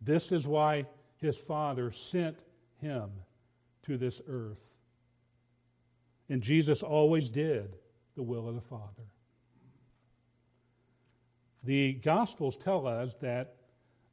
This 0.00 0.32
is 0.32 0.46
why 0.46 0.86
his 1.16 1.36
Father 1.36 1.90
sent 1.92 2.38
him 2.80 3.10
to 3.84 3.96
this 3.96 4.20
earth. 4.28 4.70
And 6.28 6.42
Jesus 6.42 6.82
always 6.82 7.30
did 7.30 7.76
the 8.16 8.22
will 8.22 8.48
of 8.48 8.54
the 8.54 8.60
Father. 8.60 9.04
The 11.62 11.94
Gospels 11.94 12.56
tell 12.56 12.86
us 12.86 13.14
that 13.20 13.56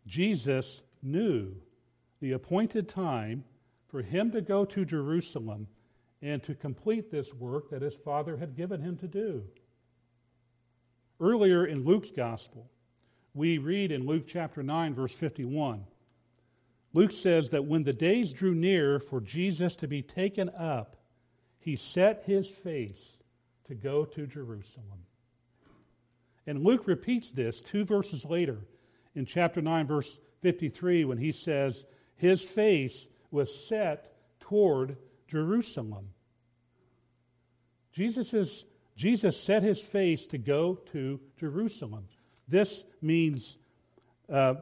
Jesus 0.08 0.82
knew 1.01 1.56
the 2.24 2.32
appointed 2.32 2.88
time 2.88 3.44
for 3.89 4.01
him 4.01 4.32
to 4.32 4.39
go 4.39 4.63
to 4.63 4.86
Jerusalem 4.86 5.68
and 6.22 6.42
to 6.44 6.56
complete 6.56 7.12
this 7.12 7.34
work 7.34 7.70
that 7.70 7.82
his 7.82 7.96
Father 7.96 8.38
had 8.38 8.56
given 8.56 8.80
him 8.80 8.96
to 9.00 9.10
do. 9.10 9.44
Earlier 11.20 11.65
in 11.65 11.84
Luke's 11.84 12.12
Gospel, 12.12 12.72
we 13.34 13.58
read 13.58 13.92
in 13.92 14.06
Luke 14.06 14.24
chapter 14.25 14.63
9, 14.63 14.96
verse 14.96 15.13
51. 15.13 15.84
Luke 16.94 17.12
says 17.12 17.50
that 17.50 17.65
when 17.65 17.84
the 17.84 17.92
days 17.92 18.32
drew 18.32 18.56
near 18.56 19.01
for 19.01 19.20
Jesus 19.20 19.75
to 19.75 19.88
be 19.89 20.01
taken 20.01 20.50
up, 20.58 20.96
he 21.60 21.75
set 21.75 22.24
his 22.25 22.48
face 22.48 23.18
to 23.65 23.75
go 23.75 24.06
to 24.06 24.25
Jerusalem. 24.25 25.03
And 26.48 26.63
Luke 26.63 26.88
repeats 26.88 27.32
this 27.32 27.62
two 27.62 27.84
verses 27.84 28.24
later 28.24 28.60
in 29.13 29.25
chapter 29.25 29.62
9, 29.62 29.88
verse 29.88 30.22
53, 30.42 31.03
when 31.03 31.18
he 31.18 31.34
says, 31.34 31.86
His 32.15 32.41
face 32.41 33.08
was 33.32 33.53
set 33.67 34.13
toward 34.39 34.98
Jerusalem. 35.27 36.10
Jesus, 37.91 38.34
is, 38.34 38.65
Jesus 38.96 39.39
set 39.39 39.63
his 39.63 39.82
face 39.82 40.25
to 40.27 40.38
go 40.38 40.75
to 40.91 41.20
Jerusalem. 41.38 42.05
This 42.48 42.84
means 43.01 43.58
uh, 44.29 44.55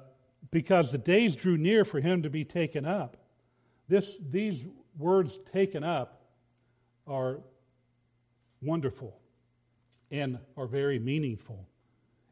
because 0.52 0.92
the 0.92 0.98
days 0.98 1.36
drew 1.36 1.58
near 1.58 1.86
for 1.86 2.00
him 2.00 2.24
to 2.24 2.30
be 2.30 2.44
taken 2.44 2.86
up. 2.86 3.18
This, 3.88 4.18
these 4.30 4.64
words, 4.98 5.40
taken 5.52 5.84
up, 5.84 6.22
are 7.08 7.42
wonderful 8.62 9.18
and 10.12 10.38
are 10.58 10.68
very 10.68 11.00
meaningful. 11.00 11.68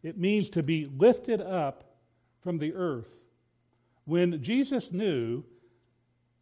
It 0.04 0.18
means 0.18 0.50
to 0.52 0.64
be 0.64 0.86
lifted 0.86 1.42
up 1.42 1.84
from 2.42 2.58
the 2.58 2.74
earth. 2.74 3.22
When 4.10 4.42
Jesus 4.42 4.92
knew 4.92 5.44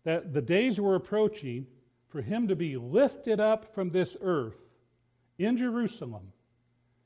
that 0.06 0.32
the 0.32 0.42
days 0.42 0.80
were 0.80 0.96
approaching 0.96 1.68
for 2.08 2.22
him 2.22 2.48
to 2.48 2.56
be 2.56 2.78
lifted 2.78 3.42
up 3.42 3.76
from 3.76 3.90
this 3.90 4.16
earth 4.22 4.56
in 5.38 5.58
Jerusalem, 5.58 6.32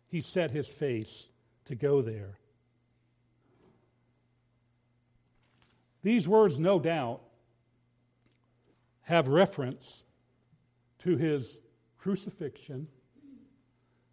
he 0.06 0.22
set 0.22 0.52
his 0.52 0.68
face 0.68 1.30
to 1.66 1.74
go 1.74 2.04
there. 2.04 2.38
These 6.04 6.28
words, 6.28 6.60
no 6.60 6.80
doubt, 6.80 7.24
have 9.02 9.30
reference 9.30 10.04
to 11.00 11.18
his 11.18 11.58
crucifixion, 11.98 12.88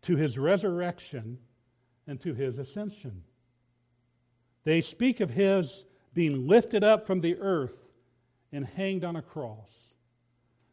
to 0.01 0.17
his 0.17 0.39
resurrection, 0.39 1.37
and 2.07 2.19
to 2.23 2.33
his 2.33 2.57
ascension. 2.57 3.23
They 4.65 4.81
speak 4.81 5.21
of 5.21 5.29
his 5.29 5.85
being 6.15 6.47
lifted 6.47 6.83
up 6.83 7.07
from 7.07 7.21
the 7.21 7.37
earth 7.39 7.89
and 8.53 8.65
hanged 8.65 9.05
on 9.05 9.17
a 9.17 9.23
cross. 9.23 9.95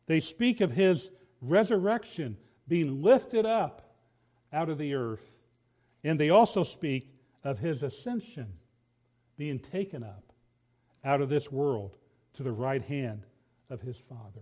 They 0.08 0.20
speak 0.20 0.62
of 0.62 0.72
his 0.72 1.12
resurrection 1.42 2.38
being 2.68 3.02
lifted 3.02 3.46
up 3.46 3.96
out 4.54 4.70
of 4.70 4.78
the 4.78 4.94
earth. 4.94 5.38
And 6.04 6.20
they 6.20 6.30
also 6.30 6.64
speak 6.64 7.14
of 7.44 7.60
his 7.60 7.84
ascension 7.84 8.54
being 9.38 9.60
taken 9.60 10.04
up 10.04 10.34
out 11.04 11.22
of 11.22 11.30
this 11.30 11.52
world 11.52 11.98
to 12.34 12.44
the 12.44 12.52
right 12.52 12.84
hand 12.84 13.26
of 13.70 13.82
his 13.82 13.98
Father. 13.98 14.42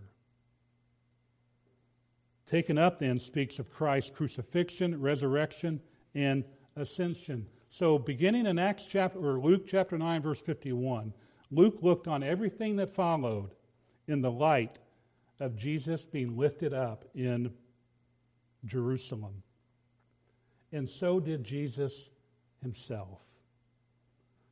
Taken 2.46 2.78
up 2.78 2.98
then 2.98 3.18
speaks 3.18 3.58
of 3.58 3.70
Christ's 3.70 4.10
crucifixion, 4.10 5.00
resurrection, 5.00 5.80
and 6.14 6.44
ascension. 6.76 7.46
So, 7.76 7.98
beginning 7.98 8.46
in 8.46 8.56
Acts 8.56 8.86
chapter 8.88 9.18
or 9.18 9.40
Luke 9.40 9.66
chapter 9.66 9.98
9, 9.98 10.22
verse 10.22 10.40
51, 10.40 11.12
Luke 11.50 11.78
looked 11.82 12.06
on 12.06 12.22
everything 12.22 12.76
that 12.76 12.88
followed 12.88 13.50
in 14.06 14.22
the 14.22 14.30
light 14.30 14.78
of 15.40 15.56
Jesus 15.56 16.04
being 16.04 16.36
lifted 16.36 16.72
up 16.72 17.04
in 17.16 17.52
Jerusalem. 18.64 19.42
And 20.70 20.88
so 20.88 21.18
did 21.18 21.42
Jesus 21.42 22.10
himself. 22.62 23.24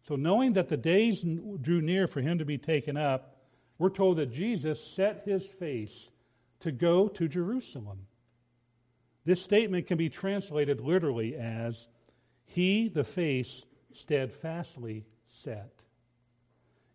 So, 0.02 0.16
knowing 0.16 0.54
that 0.54 0.68
the 0.68 0.76
days 0.76 1.24
drew 1.60 1.80
near 1.80 2.08
for 2.08 2.22
him 2.22 2.38
to 2.38 2.44
be 2.44 2.58
taken 2.58 2.96
up, 2.96 3.36
we're 3.78 3.90
told 3.90 4.16
that 4.16 4.32
Jesus 4.32 4.84
set 4.84 5.22
his 5.24 5.46
face 5.46 6.10
to 6.58 6.72
go 6.72 7.06
to 7.06 7.28
Jerusalem. 7.28 8.00
This 9.24 9.40
statement 9.40 9.86
can 9.86 9.96
be 9.96 10.08
translated 10.08 10.80
literally 10.80 11.36
as 11.36 11.86
He, 12.44 12.88
the 12.88 13.04
face, 13.04 13.64
steadfastly 13.92 15.04
set. 15.26 15.82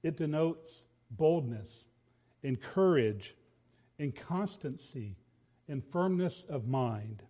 It 0.03 0.17
denotes 0.17 0.83
boldness 1.11 1.85
and 2.43 2.61
courage 2.61 3.35
and 3.99 4.15
constancy 4.15 5.17
and 5.67 5.83
firmness 5.83 6.45
of 6.49 6.67
mind. 6.67 7.23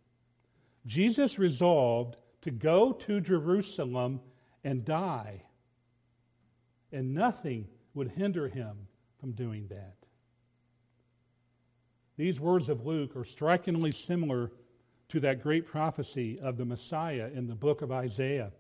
Jesus 0.86 1.40
resolved 1.40 2.18
to 2.42 2.52
go 2.52 2.92
to 2.92 3.22
Jerusalem 3.22 4.22
and 4.64 4.84
die 4.84 5.44
and 6.92 7.14
nothing 7.14 7.68
would 7.94 8.12
hinder 8.12 8.48
him 8.48 8.88
from 9.20 9.32
doing 9.32 9.68
that. 9.68 9.96
These 12.18 12.40
words 12.40 12.70
of 12.70 12.86
Luke 12.86 13.16
are 13.16 13.26
strikingly 13.26 13.92
similar 13.92 14.52
to 15.10 15.20
that 15.22 15.42
great 15.42 15.66
prophecy 15.66 16.40
of 16.40 16.58
the 16.58 16.66
Messiah 16.66 17.30
in 17.34 17.48
the 17.48 17.56
book 17.56 17.82
of 17.82 17.92
Isaiah, 17.92 18.52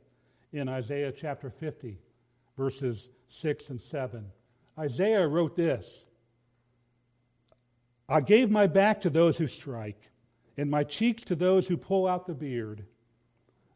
in 0.53 0.69
Isaiah 0.69 1.11
chapter 1.11 1.49
50, 1.49 1.99
verses 2.55 3.09
6 3.27 3.69
and 3.69 3.81
7. 3.81 4.25
Isaiah 4.79 5.27
wrote 5.27 5.55
this 5.55 6.05
I 8.09 8.21
gave 8.21 8.49
my 8.49 8.67
back 8.67 9.01
to 9.01 9.09
those 9.09 9.37
who 9.37 9.47
strike, 9.47 10.09
and 10.55 10.71
my 10.71 10.83
cheeks 10.83 11.23
to 11.25 11.35
those 11.35 11.67
who 11.67 11.75
pull 11.75 12.07
out 12.07 12.25
the 12.25 12.33
beard. 12.33 12.85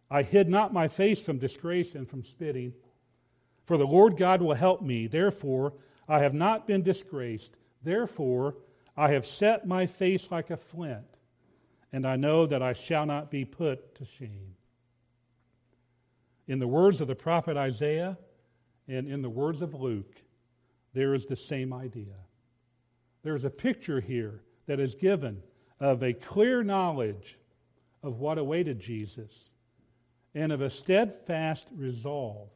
I 0.09 0.23
hid 0.23 0.49
not 0.49 0.73
my 0.73 0.87
face 0.87 1.25
from 1.25 1.37
disgrace 1.37 1.95
and 1.95 2.09
from 2.09 2.23
spitting. 2.23 2.73
For 3.65 3.77
the 3.77 3.87
Lord 3.87 4.17
God 4.17 4.41
will 4.41 4.53
help 4.53 4.81
me. 4.81 5.07
Therefore, 5.07 5.73
I 6.07 6.19
have 6.19 6.33
not 6.33 6.67
been 6.67 6.81
disgraced. 6.81 7.55
Therefore, 7.83 8.55
I 8.97 9.11
have 9.11 9.25
set 9.25 9.67
my 9.67 9.85
face 9.85 10.31
like 10.31 10.49
a 10.49 10.57
flint, 10.57 11.10
and 11.93 12.07
I 12.07 12.15
know 12.15 12.45
that 12.45 12.62
I 12.62 12.74
shall 12.74 13.05
not 13.05 13.29
be 13.29 13.46
put 13.46 13.96
to 13.96 14.05
shame. 14.05 14.55
In 16.48 16.59
the 16.59 16.68
words 16.68 17.01
of 17.01 17.07
the 17.07 17.15
prophet 17.15 17.57
Isaiah 17.57 18.18
and 18.87 19.07
in 19.07 19.22
the 19.22 19.29
words 19.29 19.61
of 19.61 19.74
Luke, 19.74 20.15
there 20.94 21.13
is 21.13 21.25
the 21.25 21.35
same 21.35 21.74
idea. 21.74 22.15
There 23.24 23.35
is 23.35 23.44
a 23.44 23.50
picture 23.50 24.00
here 24.00 24.42
that 24.65 24.79
is 24.79 24.96
given 24.96 25.42
of 25.79 26.03
a 26.03 26.13
clear 26.13 26.63
knowledge 26.63 27.39
of 28.03 28.20
what 28.20 28.37
awaited 28.37 28.79
Jesus 28.79 29.51
and 30.33 30.51
of 30.51 30.61
a 30.61 30.70
steadfast 30.70 31.68
resolve 31.75 32.50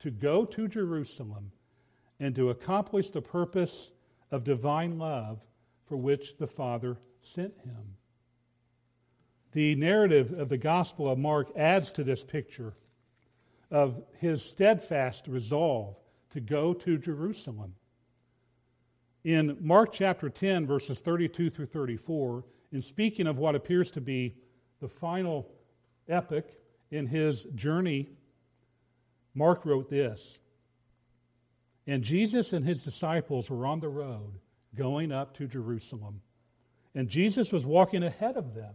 to 0.00 0.10
go 0.10 0.44
to 0.44 0.68
Jerusalem 0.68 1.50
and 2.20 2.34
to 2.34 2.50
accomplish 2.50 3.10
the 3.10 3.22
purpose 3.22 3.92
of 4.30 4.44
divine 4.44 4.98
love 4.98 5.46
for 5.86 5.96
which 5.96 6.36
the 6.38 6.46
Father 6.46 6.98
sent 7.22 7.58
him. 7.60 7.97
The 9.52 9.74
narrative 9.76 10.32
of 10.32 10.48
the 10.48 10.58
Gospel 10.58 11.10
of 11.10 11.18
Mark 11.18 11.50
adds 11.56 11.92
to 11.92 12.04
this 12.04 12.24
picture 12.24 12.74
of 13.70 14.02
his 14.18 14.42
steadfast 14.42 15.26
resolve 15.26 15.96
to 16.30 16.40
go 16.40 16.74
to 16.74 16.98
Jerusalem. 16.98 17.74
In 19.24 19.56
Mark 19.60 19.92
chapter 19.92 20.28
10, 20.28 20.66
verses 20.66 21.00
32 21.00 21.50
through 21.50 21.66
34, 21.66 22.44
in 22.72 22.82
speaking 22.82 23.26
of 23.26 23.38
what 23.38 23.54
appears 23.54 23.90
to 23.92 24.00
be 24.00 24.34
the 24.80 24.88
final 24.88 25.50
epic 26.08 26.60
in 26.90 27.06
his 27.06 27.44
journey 27.54 28.08
Mark 29.38 29.64
wrote 29.64 29.88
this 29.88 30.40
And 31.86 32.02
Jesus 32.02 32.52
and 32.52 32.64
his 32.64 32.82
disciples 32.82 33.48
were 33.48 33.66
on 33.66 33.80
the 33.80 33.88
road 33.88 34.40
going 34.74 35.12
up 35.12 35.34
to 35.36 35.46
Jerusalem. 35.46 36.20
And 36.94 37.08
Jesus 37.08 37.52
was 37.52 37.64
walking 37.64 38.02
ahead 38.02 38.36
of 38.36 38.54
them, 38.54 38.74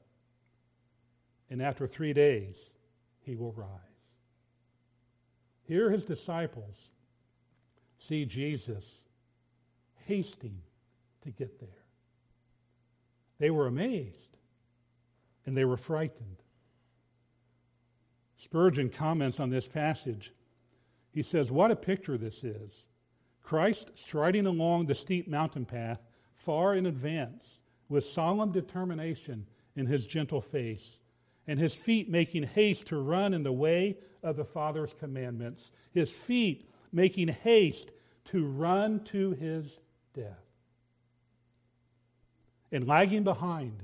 And 1.51 1.61
after 1.61 1.85
three 1.85 2.13
days, 2.13 2.71
he 3.19 3.35
will 3.35 3.51
rise. 3.51 3.67
Here, 5.63 5.91
his 5.91 6.05
disciples 6.05 6.89
see 7.99 8.25
Jesus 8.25 8.85
hasting 10.07 10.59
to 11.21 11.29
get 11.29 11.59
there. 11.59 11.69
They 13.37 13.51
were 13.51 13.67
amazed 13.67 14.37
and 15.45 15.55
they 15.55 15.65
were 15.65 15.77
frightened. 15.77 16.37
Spurgeon 18.37 18.89
comments 18.89 19.39
on 19.39 19.49
this 19.49 19.67
passage. 19.67 20.33
He 21.11 21.21
says, 21.21 21.51
What 21.51 21.69
a 21.69 21.75
picture 21.75 22.17
this 22.17 22.43
is. 22.43 22.87
Christ 23.43 23.91
striding 23.95 24.45
along 24.45 24.85
the 24.85 24.95
steep 24.95 25.27
mountain 25.27 25.65
path 25.65 26.01
far 26.33 26.75
in 26.75 26.85
advance 26.85 27.59
with 27.89 28.05
solemn 28.05 28.51
determination 28.51 29.45
in 29.75 29.85
his 29.85 30.07
gentle 30.07 30.41
face, 30.41 31.01
and 31.47 31.59
his 31.59 31.73
feet 31.73 32.09
making 32.09 32.43
haste 32.43 32.87
to 32.87 32.97
run 32.97 33.33
in 33.33 33.43
the 33.43 33.51
way 33.51 33.97
of 34.23 34.35
the 34.35 34.45
Father's 34.45 34.93
commandments, 34.99 35.71
his 35.93 36.11
feet 36.11 36.69
making 36.91 37.27
haste 37.27 37.91
to 38.25 38.45
run 38.45 39.03
to 39.05 39.31
his 39.31 39.79
death. 40.13 40.45
And 42.71 42.87
lagging 42.87 43.23
behind 43.23 43.83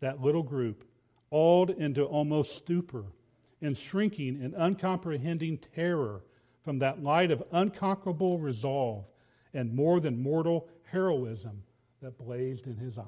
that 0.00 0.20
little 0.20 0.42
group, 0.42 0.84
awed 1.30 1.70
into 1.70 2.04
almost 2.04 2.56
stupor 2.56 3.04
and 3.60 3.76
shrinking 3.76 4.40
in 4.42 4.54
uncomprehending 4.54 5.58
terror 5.58 6.22
from 6.62 6.78
that 6.80 7.02
light 7.02 7.30
of 7.30 7.42
unconquerable 7.52 8.38
resolve 8.38 9.10
and 9.54 9.72
more 9.72 10.00
than 10.00 10.22
mortal 10.22 10.68
heroism 10.84 11.62
that 12.02 12.18
blazed 12.18 12.66
in 12.66 12.76
his 12.76 12.98
eyes. 12.98 13.06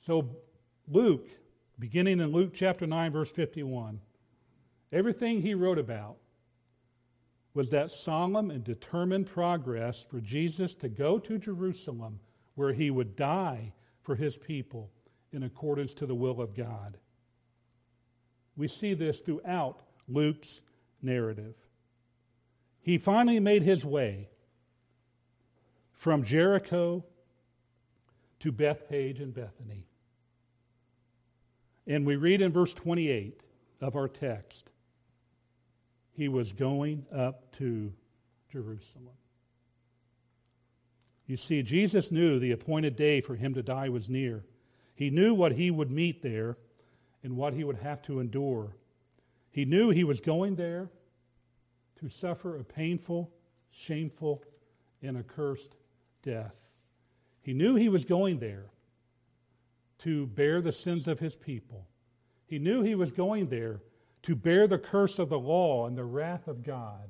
So, 0.00 0.36
Luke, 0.92 1.26
beginning 1.78 2.20
in 2.20 2.32
Luke 2.32 2.52
chapter 2.52 2.86
9, 2.86 3.12
verse 3.12 3.32
51, 3.32 3.98
everything 4.92 5.40
he 5.40 5.54
wrote 5.54 5.78
about 5.78 6.16
was 7.54 7.70
that 7.70 7.90
solemn 7.90 8.50
and 8.50 8.62
determined 8.62 9.26
progress 9.26 10.04
for 10.04 10.20
Jesus 10.20 10.74
to 10.74 10.90
go 10.90 11.18
to 11.18 11.38
Jerusalem 11.38 12.20
where 12.56 12.74
he 12.74 12.90
would 12.90 13.16
die 13.16 13.72
for 14.02 14.14
his 14.14 14.36
people 14.36 14.90
in 15.32 15.44
accordance 15.44 15.94
to 15.94 16.04
the 16.06 16.14
will 16.14 16.42
of 16.42 16.54
God. 16.54 16.98
We 18.54 18.68
see 18.68 18.92
this 18.92 19.20
throughout 19.20 19.80
Luke's 20.08 20.60
narrative. 21.00 21.54
He 22.82 22.98
finally 22.98 23.40
made 23.40 23.62
his 23.62 23.82
way 23.82 24.28
from 25.94 26.22
Jericho 26.22 27.02
to 28.40 28.52
Bethphage 28.52 29.20
and 29.20 29.32
Bethany. 29.32 29.86
And 31.86 32.06
we 32.06 32.16
read 32.16 32.40
in 32.42 32.52
verse 32.52 32.72
28 32.74 33.42
of 33.80 33.96
our 33.96 34.08
text, 34.08 34.70
he 36.12 36.28
was 36.28 36.52
going 36.52 37.06
up 37.12 37.56
to 37.56 37.92
Jerusalem. 38.50 39.16
You 41.26 41.36
see, 41.36 41.62
Jesus 41.62 42.10
knew 42.10 42.38
the 42.38 42.52
appointed 42.52 42.96
day 42.96 43.20
for 43.20 43.34
him 43.34 43.54
to 43.54 43.62
die 43.62 43.88
was 43.88 44.08
near. 44.08 44.44
He 44.94 45.10
knew 45.10 45.34
what 45.34 45.52
he 45.52 45.70
would 45.70 45.90
meet 45.90 46.22
there 46.22 46.58
and 47.22 47.36
what 47.36 47.54
he 47.54 47.64
would 47.64 47.78
have 47.78 48.02
to 48.02 48.20
endure. 48.20 48.76
He 49.50 49.64
knew 49.64 49.90
he 49.90 50.04
was 50.04 50.20
going 50.20 50.56
there 50.56 50.90
to 52.00 52.08
suffer 52.08 52.56
a 52.56 52.64
painful, 52.64 53.30
shameful, 53.70 54.42
and 55.02 55.16
accursed 55.16 55.76
death. 56.22 56.54
He 57.42 57.54
knew 57.54 57.76
he 57.76 57.88
was 57.88 58.04
going 58.04 58.38
there 58.38 58.66
to 60.04 60.26
bear 60.26 60.60
the 60.60 60.72
sins 60.72 61.08
of 61.08 61.20
his 61.20 61.36
people. 61.36 61.86
He 62.46 62.58
knew 62.58 62.82
he 62.82 62.94
was 62.94 63.10
going 63.10 63.48
there 63.48 63.80
to 64.22 64.36
bear 64.36 64.66
the 64.66 64.78
curse 64.78 65.18
of 65.18 65.28
the 65.28 65.38
law 65.38 65.86
and 65.86 65.96
the 65.96 66.04
wrath 66.04 66.48
of 66.48 66.62
God. 66.62 67.08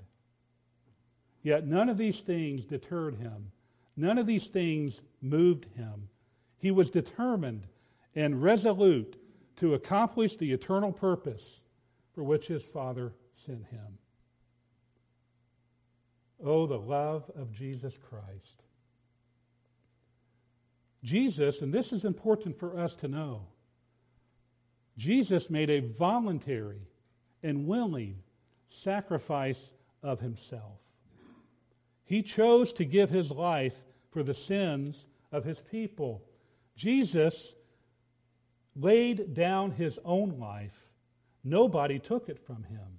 Yet 1.42 1.66
none 1.66 1.88
of 1.88 1.98
these 1.98 2.20
things 2.20 2.64
deterred 2.64 3.16
him. 3.16 3.50
None 3.96 4.18
of 4.18 4.26
these 4.26 4.48
things 4.48 5.02
moved 5.20 5.66
him. 5.74 6.08
He 6.58 6.70
was 6.70 6.90
determined 6.90 7.66
and 8.14 8.42
resolute 8.42 9.16
to 9.56 9.74
accomplish 9.74 10.36
the 10.36 10.52
eternal 10.52 10.92
purpose 10.92 11.60
for 12.14 12.22
which 12.22 12.46
his 12.46 12.62
Father 12.62 13.12
sent 13.46 13.66
him. 13.66 13.98
Oh, 16.44 16.66
the 16.66 16.78
love 16.78 17.30
of 17.36 17.52
Jesus 17.52 17.98
Christ. 17.98 18.62
Jesus, 21.02 21.62
and 21.62 21.72
this 21.72 21.92
is 21.92 22.04
important 22.04 22.58
for 22.58 22.78
us 22.78 22.94
to 22.96 23.08
know, 23.08 23.46
Jesus 24.96 25.50
made 25.50 25.70
a 25.70 25.80
voluntary 25.80 26.88
and 27.42 27.66
willing 27.66 28.22
sacrifice 28.68 29.72
of 30.02 30.20
himself. 30.20 30.78
He 32.04 32.22
chose 32.22 32.72
to 32.74 32.84
give 32.84 33.10
his 33.10 33.30
life 33.30 33.84
for 34.10 34.22
the 34.22 34.34
sins 34.34 35.06
of 35.30 35.44
his 35.44 35.60
people. 35.60 36.22
Jesus 36.76 37.54
laid 38.76 39.34
down 39.34 39.70
his 39.72 39.98
own 40.04 40.38
life. 40.38 40.88
Nobody 41.44 41.98
took 41.98 42.28
it 42.28 42.38
from 42.38 42.64
him. 42.64 42.98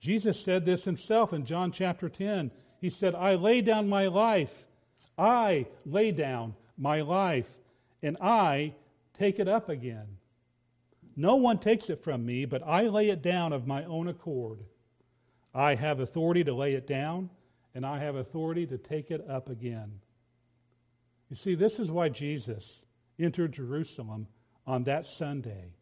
Jesus 0.00 0.38
said 0.38 0.64
this 0.64 0.84
himself 0.84 1.32
in 1.32 1.44
John 1.44 1.72
chapter 1.72 2.08
10. 2.08 2.50
He 2.80 2.90
said, 2.90 3.14
I 3.14 3.34
lay 3.34 3.60
down 3.60 3.88
my 3.88 4.06
life. 4.06 4.65
I 5.18 5.66
lay 5.84 6.10
down 6.12 6.54
my 6.76 7.00
life, 7.00 7.58
and 8.02 8.16
I 8.20 8.74
take 9.18 9.38
it 9.38 9.48
up 9.48 9.68
again. 9.68 10.06
No 11.16 11.36
one 11.36 11.58
takes 11.58 11.88
it 11.88 12.02
from 12.02 12.26
me, 12.26 12.44
but 12.44 12.62
I 12.66 12.82
lay 12.82 13.08
it 13.08 13.22
down 13.22 13.52
of 13.52 13.66
my 13.66 13.84
own 13.84 14.08
accord. 14.08 14.60
I 15.54 15.74
have 15.74 16.00
authority 16.00 16.44
to 16.44 16.52
lay 16.52 16.74
it 16.74 16.86
down, 16.86 17.30
and 17.74 17.86
I 17.86 17.98
have 17.98 18.16
authority 18.16 18.66
to 18.66 18.76
take 18.76 19.10
it 19.10 19.24
up 19.28 19.48
again. 19.48 19.90
You 21.30 21.36
see, 21.36 21.54
this 21.54 21.78
is 21.78 21.90
why 21.90 22.10
Jesus 22.10 22.84
entered 23.18 23.52
Jerusalem 23.52 24.26
on 24.66 24.84
that 24.84 25.06
Sunday 25.06 25.72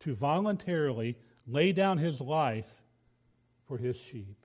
to 0.00 0.14
voluntarily 0.14 1.16
lay 1.46 1.72
down 1.72 1.98
his 1.98 2.20
life 2.20 2.82
for 3.66 3.76
his 3.76 3.96
sheep. 3.96 4.36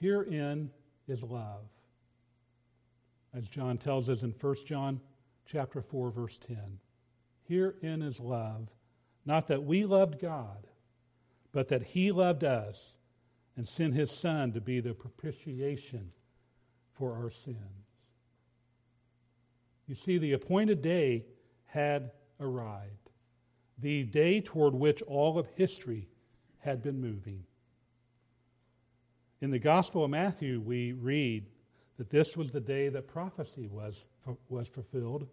Herein 0.00 0.70
is 1.08 1.22
love. 1.22 1.64
As 3.34 3.48
John 3.48 3.78
tells 3.78 4.08
us 4.08 4.22
in 4.22 4.30
1 4.30 4.56
John 4.64 5.00
chapter 5.46 5.82
4 5.82 6.10
verse 6.10 6.38
10. 6.38 6.80
Herein 7.42 8.02
is 8.02 8.20
love, 8.20 8.68
not 9.24 9.46
that 9.46 9.64
we 9.64 9.84
loved 9.84 10.20
God, 10.20 10.66
but 11.52 11.68
that 11.68 11.82
he 11.82 12.12
loved 12.12 12.44
us 12.44 12.98
and 13.56 13.66
sent 13.66 13.94
his 13.94 14.10
son 14.10 14.52
to 14.52 14.60
be 14.60 14.80
the 14.80 14.94
propitiation 14.94 16.12
for 16.92 17.14
our 17.14 17.30
sins. 17.30 17.58
You 19.86 19.94
see, 19.94 20.18
the 20.18 20.34
appointed 20.34 20.82
day 20.82 21.24
had 21.64 22.12
arrived, 22.40 23.10
the 23.78 24.04
day 24.04 24.40
toward 24.40 24.74
which 24.74 25.00
all 25.02 25.38
of 25.38 25.46
history 25.56 26.08
had 26.58 26.82
been 26.82 27.00
moving. 27.00 27.44
In 29.40 29.50
the 29.50 29.58
Gospel 29.58 30.04
of 30.04 30.10
Matthew, 30.10 30.60
we 30.60 30.92
read 30.92 31.46
that 31.98 32.10
this 32.10 32.36
was 32.36 32.50
the 32.50 32.60
day 32.60 32.88
that 32.88 33.08
prophecy 33.08 33.66
was, 33.66 34.06
was 34.48 34.68
fulfilled. 34.68 35.26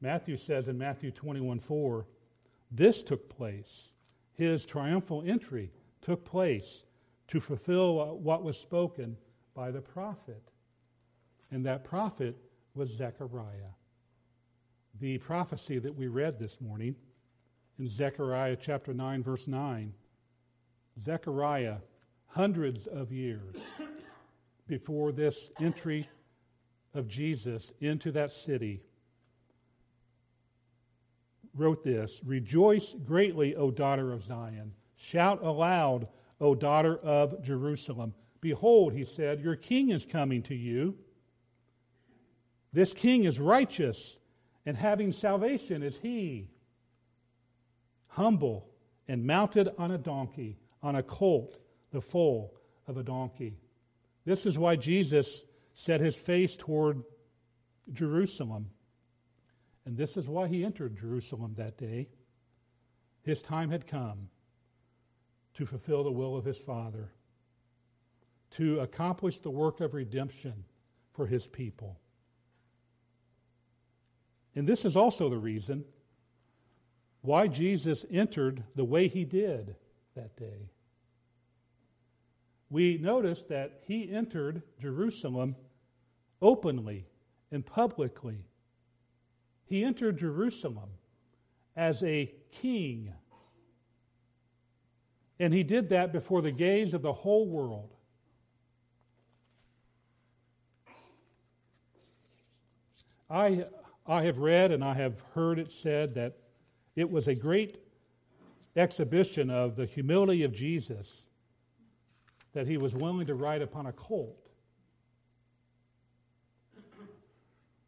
Matthew 0.00 0.36
says 0.36 0.68
in 0.68 0.76
Matthew 0.76 1.12
21 1.12 1.60
4, 1.60 2.06
this 2.70 3.02
took 3.02 3.28
place. 3.28 3.92
His 4.32 4.66
triumphal 4.66 5.22
entry 5.24 5.70
took 6.02 6.24
place 6.24 6.84
to 7.28 7.40
fulfill 7.40 8.18
what 8.18 8.42
was 8.42 8.58
spoken 8.58 9.16
by 9.54 9.70
the 9.70 9.80
prophet. 9.80 10.42
And 11.52 11.64
that 11.64 11.84
prophet 11.84 12.36
was 12.74 12.90
Zechariah. 12.90 13.72
The 15.00 15.18
prophecy 15.18 15.78
that 15.78 15.94
we 15.94 16.08
read 16.08 16.38
this 16.38 16.60
morning 16.60 16.96
in 17.78 17.88
Zechariah 17.88 18.56
chapter 18.60 18.92
9, 18.92 19.22
verse 19.22 19.46
9. 19.46 19.92
Zechariah, 21.00 21.76
hundreds 22.26 22.86
of 22.88 23.12
years 23.12 23.54
before 24.66 25.12
this 25.12 25.50
entry 25.60 26.08
of 26.94 27.08
Jesus 27.08 27.72
into 27.80 28.12
that 28.12 28.30
city, 28.30 28.82
wrote 31.54 31.82
this 31.84 32.20
Rejoice 32.24 32.94
greatly, 33.04 33.54
O 33.56 33.70
daughter 33.70 34.12
of 34.12 34.22
Zion. 34.22 34.72
Shout 34.96 35.42
aloud, 35.42 36.08
O 36.40 36.54
daughter 36.54 36.96
of 36.98 37.42
Jerusalem. 37.42 38.14
Behold, 38.40 38.92
he 38.92 39.04
said, 39.04 39.40
your 39.40 39.56
king 39.56 39.90
is 39.90 40.04
coming 40.04 40.42
to 40.42 40.54
you. 40.54 40.96
This 42.72 42.92
king 42.92 43.24
is 43.24 43.40
righteous, 43.40 44.18
and 44.66 44.76
having 44.76 45.12
salvation 45.12 45.82
is 45.82 45.98
he. 45.98 46.50
Humble 48.08 48.68
and 49.08 49.24
mounted 49.24 49.70
on 49.78 49.92
a 49.92 49.98
donkey, 49.98 50.58
on 50.82 50.96
a 50.96 51.02
colt, 51.02 51.56
the 51.90 52.00
foal 52.00 52.54
of 52.86 52.96
a 52.96 53.02
donkey. 53.02 53.56
This 54.24 54.46
is 54.46 54.58
why 54.58 54.76
Jesus 54.76 55.44
set 55.74 56.00
his 56.00 56.16
face 56.16 56.56
toward 56.56 57.02
Jerusalem. 57.92 58.70
And 59.84 59.96
this 59.96 60.16
is 60.16 60.26
why 60.26 60.48
he 60.48 60.64
entered 60.64 60.98
Jerusalem 60.98 61.54
that 61.56 61.76
day. 61.76 62.08
His 63.22 63.42
time 63.42 63.70
had 63.70 63.86
come 63.86 64.28
to 65.54 65.66
fulfill 65.66 66.04
the 66.04 66.12
will 66.12 66.36
of 66.36 66.44
his 66.44 66.58
Father, 66.58 67.12
to 68.52 68.80
accomplish 68.80 69.38
the 69.38 69.50
work 69.50 69.80
of 69.80 69.94
redemption 69.94 70.64
for 71.12 71.26
his 71.26 71.46
people. 71.46 72.00
And 74.56 74.66
this 74.66 74.84
is 74.84 74.96
also 74.96 75.28
the 75.28 75.38
reason 75.38 75.84
why 77.22 77.46
Jesus 77.46 78.04
entered 78.10 78.62
the 78.74 78.84
way 78.84 79.08
he 79.08 79.24
did 79.24 79.76
that 80.14 80.36
day. 80.36 80.70
We 82.74 82.98
notice 82.98 83.44
that 83.44 83.82
he 83.86 84.10
entered 84.10 84.60
Jerusalem 84.80 85.54
openly 86.42 87.06
and 87.52 87.64
publicly. 87.64 88.48
He 89.64 89.84
entered 89.84 90.18
Jerusalem 90.18 90.88
as 91.76 92.02
a 92.02 92.34
king. 92.50 93.12
And 95.38 95.54
he 95.54 95.62
did 95.62 95.88
that 95.90 96.12
before 96.12 96.42
the 96.42 96.50
gaze 96.50 96.94
of 96.94 97.02
the 97.02 97.12
whole 97.12 97.46
world. 97.46 97.94
I 103.30 103.66
I 104.04 104.24
have 104.24 104.38
read 104.38 104.72
and 104.72 104.82
I 104.82 104.94
have 104.94 105.20
heard 105.32 105.60
it 105.60 105.70
said 105.70 106.12
that 106.16 106.38
it 106.96 107.08
was 107.08 107.28
a 107.28 107.36
great 107.36 107.78
exhibition 108.74 109.48
of 109.48 109.76
the 109.76 109.86
humility 109.86 110.42
of 110.42 110.52
Jesus 110.52 111.26
that 112.54 112.66
he 112.66 112.76
was 112.76 112.94
willing 112.94 113.26
to 113.26 113.34
ride 113.34 113.62
upon 113.62 113.86
a 113.86 113.92
colt. 113.92 114.38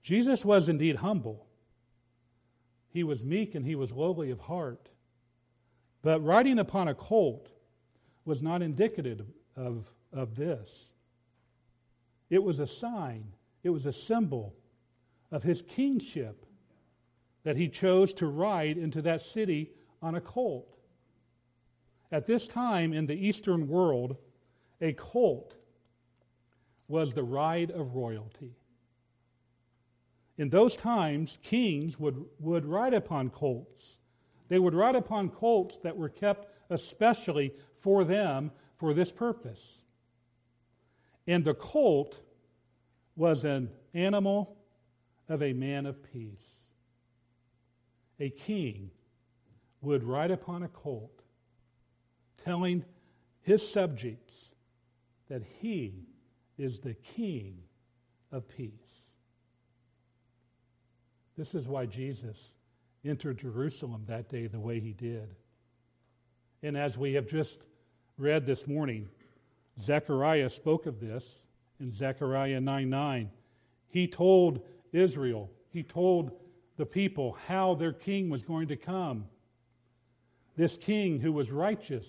Jesus 0.02 0.44
was 0.44 0.68
indeed 0.68 0.96
humble. 0.96 1.46
He 2.90 3.02
was 3.02 3.24
meek 3.24 3.54
and 3.54 3.64
he 3.64 3.74
was 3.74 3.90
lowly 3.90 4.30
of 4.30 4.40
heart. 4.40 4.88
But 6.02 6.24
riding 6.24 6.58
upon 6.58 6.88
a 6.88 6.94
colt 6.94 7.48
was 8.24 8.42
not 8.42 8.62
indicative 8.62 9.26
of, 9.56 9.90
of 10.12 10.36
this. 10.36 10.92
It 12.30 12.42
was 12.42 12.58
a 12.58 12.66
sign, 12.66 13.32
it 13.62 13.70
was 13.70 13.86
a 13.86 13.92
symbol 13.92 14.54
of 15.30 15.42
his 15.42 15.62
kingship 15.62 16.44
that 17.44 17.56
he 17.56 17.68
chose 17.68 18.14
to 18.14 18.26
ride 18.26 18.78
into 18.78 19.02
that 19.02 19.22
city 19.22 19.70
on 20.02 20.16
a 20.16 20.20
colt. 20.20 20.76
At 22.10 22.26
this 22.26 22.46
time 22.48 22.92
in 22.92 23.06
the 23.06 23.14
Eastern 23.14 23.68
world, 23.68 24.16
a 24.80 24.92
colt 24.92 25.54
was 26.88 27.12
the 27.12 27.22
ride 27.22 27.70
of 27.70 27.94
royalty. 27.94 28.54
In 30.38 30.50
those 30.50 30.76
times, 30.76 31.38
kings 31.42 31.98
would, 31.98 32.22
would 32.38 32.66
ride 32.66 32.94
upon 32.94 33.30
colts. 33.30 33.98
They 34.48 34.58
would 34.58 34.74
ride 34.74 34.94
upon 34.94 35.30
colts 35.30 35.78
that 35.82 35.96
were 35.96 36.08
kept 36.08 36.48
especially 36.70 37.52
for 37.80 38.04
them 38.04 38.50
for 38.76 38.92
this 38.92 39.10
purpose. 39.10 39.78
And 41.26 41.44
the 41.44 41.54
colt 41.54 42.20
was 43.16 43.44
an 43.44 43.70
animal 43.94 44.56
of 45.28 45.42
a 45.42 45.52
man 45.52 45.86
of 45.86 46.02
peace. 46.12 46.64
A 48.20 48.30
king 48.30 48.90
would 49.80 50.04
ride 50.04 50.30
upon 50.30 50.62
a 50.62 50.68
colt, 50.68 51.22
telling 52.44 52.84
his 53.42 53.66
subjects 53.66 54.45
that 55.28 55.42
he 55.60 56.06
is 56.58 56.78
the 56.78 56.94
king 56.94 57.58
of 58.32 58.48
peace. 58.48 58.72
This 61.36 61.54
is 61.54 61.66
why 61.66 61.86
Jesus 61.86 62.54
entered 63.04 63.38
Jerusalem 63.38 64.04
that 64.06 64.28
day 64.28 64.46
the 64.46 64.60
way 64.60 64.80
he 64.80 64.92
did. 64.92 65.34
And 66.62 66.76
as 66.76 66.96
we 66.96 67.14
have 67.14 67.26
just 67.26 67.58
read 68.18 68.46
this 68.46 68.66
morning, 68.66 69.08
Zechariah 69.78 70.48
spoke 70.48 70.86
of 70.86 71.00
this 71.00 71.24
in 71.78 71.92
Zechariah 71.92 72.60
9 72.60 72.88
9. 72.88 73.30
He 73.88 74.08
told 74.08 74.60
Israel, 74.92 75.50
he 75.70 75.82
told 75.82 76.32
the 76.76 76.86
people 76.86 77.36
how 77.46 77.74
their 77.74 77.92
king 77.92 78.30
was 78.30 78.42
going 78.42 78.68
to 78.68 78.76
come. 78.76 79.26
This 80.56 80.76
king 80.76 81.20
who 81.20 81.32
was 81.32 81.50
righteous, 81.50 82.06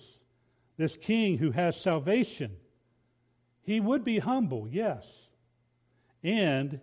this 0.78 0.96
king 0.96 1.36
who 1.36 1.50
has 1.50 1.78
salvation. 1.78 2.56
He 3.68 3.80
would 3.80 4.02
be 4.02 4.18
humble, 4.18 4.66
yes. 4.66 5.04
And 6.22 6.80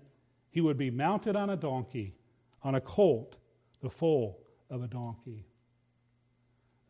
he 0.52 0.62
would 0.62 0.78
be 0.78 0.92
mounted 0.92 1.36
on 1.36 1.50
a 1.50 1.56
donkey, 1.56 2.14
on 2.62 2.76
a 2.76 2.80
colt, 2.80 3.38
the 3.82 3.90
foal 3.90 4.40
of 4.70 4.84
a 4.84 4.88
donkey. 4.88 5.48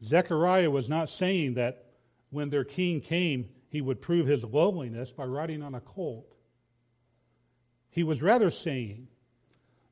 Zechariah 0.03 0.69
was 0.69 0.89
not 0.89 1.07
saying 1.07 1.53
that 1.53 1.85
when 2.29 2.49
their 2.49 2.65
king 2.65 2.99
came, 2.99 3.47
he 3.69 3.79
would 3.79 4.01
prove 4.01 4.27
his 4.27 4.43
lowliness 4.43 5.13
by 5.13 5.23
riding 5.23 5.63
on 5.63 5.75
a 5.75 5.79
colt. 5.79 6.35
He 7.89 8.03
was 8.03 8.21
rather 8.21 8.51
saying 8.51 9.07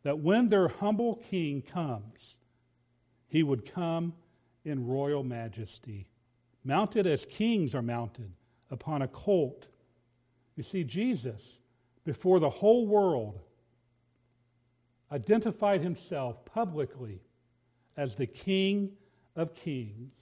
that 0.01 0.19
when 0.19 0.49
their 0.49 0.67
humble 0.67 1.21
king 1.29 1.61
comes, 1.61 2.39
he 3.29 3.41
would 3.41 3.71
come 3.71 4.15
in 4.65 4.85
royal 4.85 5.23
majesty, 5.23 6.09
mounted 6.65 7.07
as 7.07 7.23
kings 7.23 7.73
are 7.73 7.81
mounted 7.81 8.33
upon 8.69 9.01
a 9.01 9.07
colt. 9.07 9.67
You 10.55 10.63
see, 10.63 10.83
Jesus, 10.83 11.59
before 12.03 12.39
the 12.39 12.49
whole 12.49 12.85
world, 12.85 13.39
identified 15.11 15.81
himself 15.81 16.43
publicly 16.45 17.21
as 17.97 18.15
the 18.15 18.25
King 18.25 18.91
of 19.35 19.55
Kings 19.55 20.13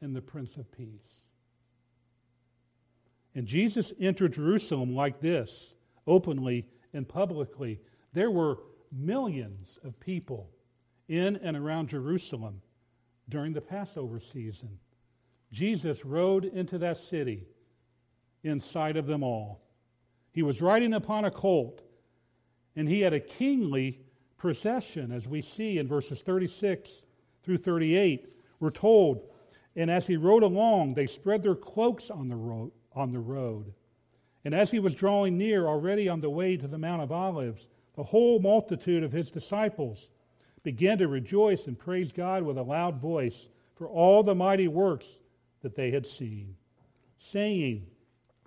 and 0.00 0.14
the 0.14 0.20
Prince 0.20 0.56
of 0.56 0.70
Peace. 0.72 1.22
And 3.34 3.46
Jesus 3.46 3.92
entered 4.00 4.32
Jerusalem 4.32 4.94
like 4.94 5.20
this, 5.20 5.74
openly 6.06 6.66
and 6.92 7.08
publicly. 7.08 7.80
There 8.12 8.30
were 8.30 8.58
millions 8.92 9.78
of 9.84 9.98
people 10.00 10.50
in 11.08 11.36
and 11.36 11.56
around 11.56 11.88
Jerusalem 11.88 12.60
during 13.28 13.52
the 13.52 13.60
Passover 13.60 14.18
season. 14.18 14.78
Jesus 15.52 16.04
rode 16.04 16.44
into 16.44 16.78
that 16.78 16.96
city 16.96 17.46
in 18.42 18.60
sight 18.60 18.96
of 18.96 19.06
them 19.06 19.22
all. 19.22 19.60
He 20.32 20.42
was 20.42 20.62
riding 20.62 20.94
upon 20.94 21.24
a 21.24 21.30
colt, 21.30 21.82
and 22.76 22.88
he 22.88 23.00
had 23.00 23.12
a 23.12 23.20
kingly 23.20 24.00
procession, 24.36 25.12
as 25.12 25.26
we 25.26 25.42
see 25.42 25.78
in 25.78 25.88
verses 25.88 26.22
36 26.22 27.04
through 27.42 27.58
38. 27.58 28.32
We're 28.58 28.70
told, 28.70 29.28
and 29.76 29.90
as 29.90 30.06
he 30.06 30.16
rode 30.16 30.42
along, 30.42 30.94
they 30.94 31.06
spread 31.06 31.42
their 31.42 31.54
cloaks 31.54 32.10
on 32.10 32.28
the 32.28 32.36
road 32.36 32.72
on 32.94 33.12
the 33.12 33.20
road. 33.20 33.72
And 34.44 34.54
as 34.54 34.70
he 34.70 34.78
was 34.78 34.94
drawing 34.94 35.38
near, 35.38 35.66
already 35.66 36.08
on 36.08 36.20
the 36.20 36.30
way 36.30 36.56
to 36.56 36.66
the 36.66 36.78
Mount 36.78 37.02
of 37.02 37.12
Olives, 37.12 37.68
the 37.94 38.02
whole 38.02 38.40
multitude 38.40 39.04
of 39.04 39.12
his 39.12 39.30
disciples 39.30 40.10
began 40.62 40.98
to 40.98 41.08
rejoice 41.08 41.66
and 41.66 41.78
praise 41.78 42.12
God 42.12 42.42
with 42.42 42.58
a 42.58 42.62
loud 42.62 43.00
voice 43.00 43.48
for 43.74 43.88
all 43.88 44.22
the 44.22 44.34
mighty 44.34 44.68
works 44.68 45.06
that 45.62 45.74
they 45.74 45.90
had 45.90 46.06
seen, 46.06 46.56
saying, 47.16 47.86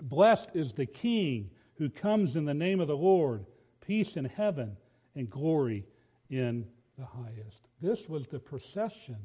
Blessed 0.04 0.56
is 0.56 0.74
the 0.74 0.86
King 0.86 1.50
who 1.76 1.90
comes 1.90 2.36
in 2.36 2.46
the 2.46 2.54
name 2.54 2.80
of 2.80 2.88
the 2.88 2.98
Lord, 2.98 3.46
peace 3.82 4.18
in 4.18 4.26
heaven 4.26 4.78
and 5.16 5.30
glory 5.30 5.86
in 6.30 6.68
the 6.98 7.06
highest. 7.06 7.68
This 7.82 8.08
was 8.08 8.28
the 8.28 8.40
procession 8.40 9.18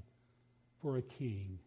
for 0.80 0.96
a 0.96 1.02
king. 1.02 1.58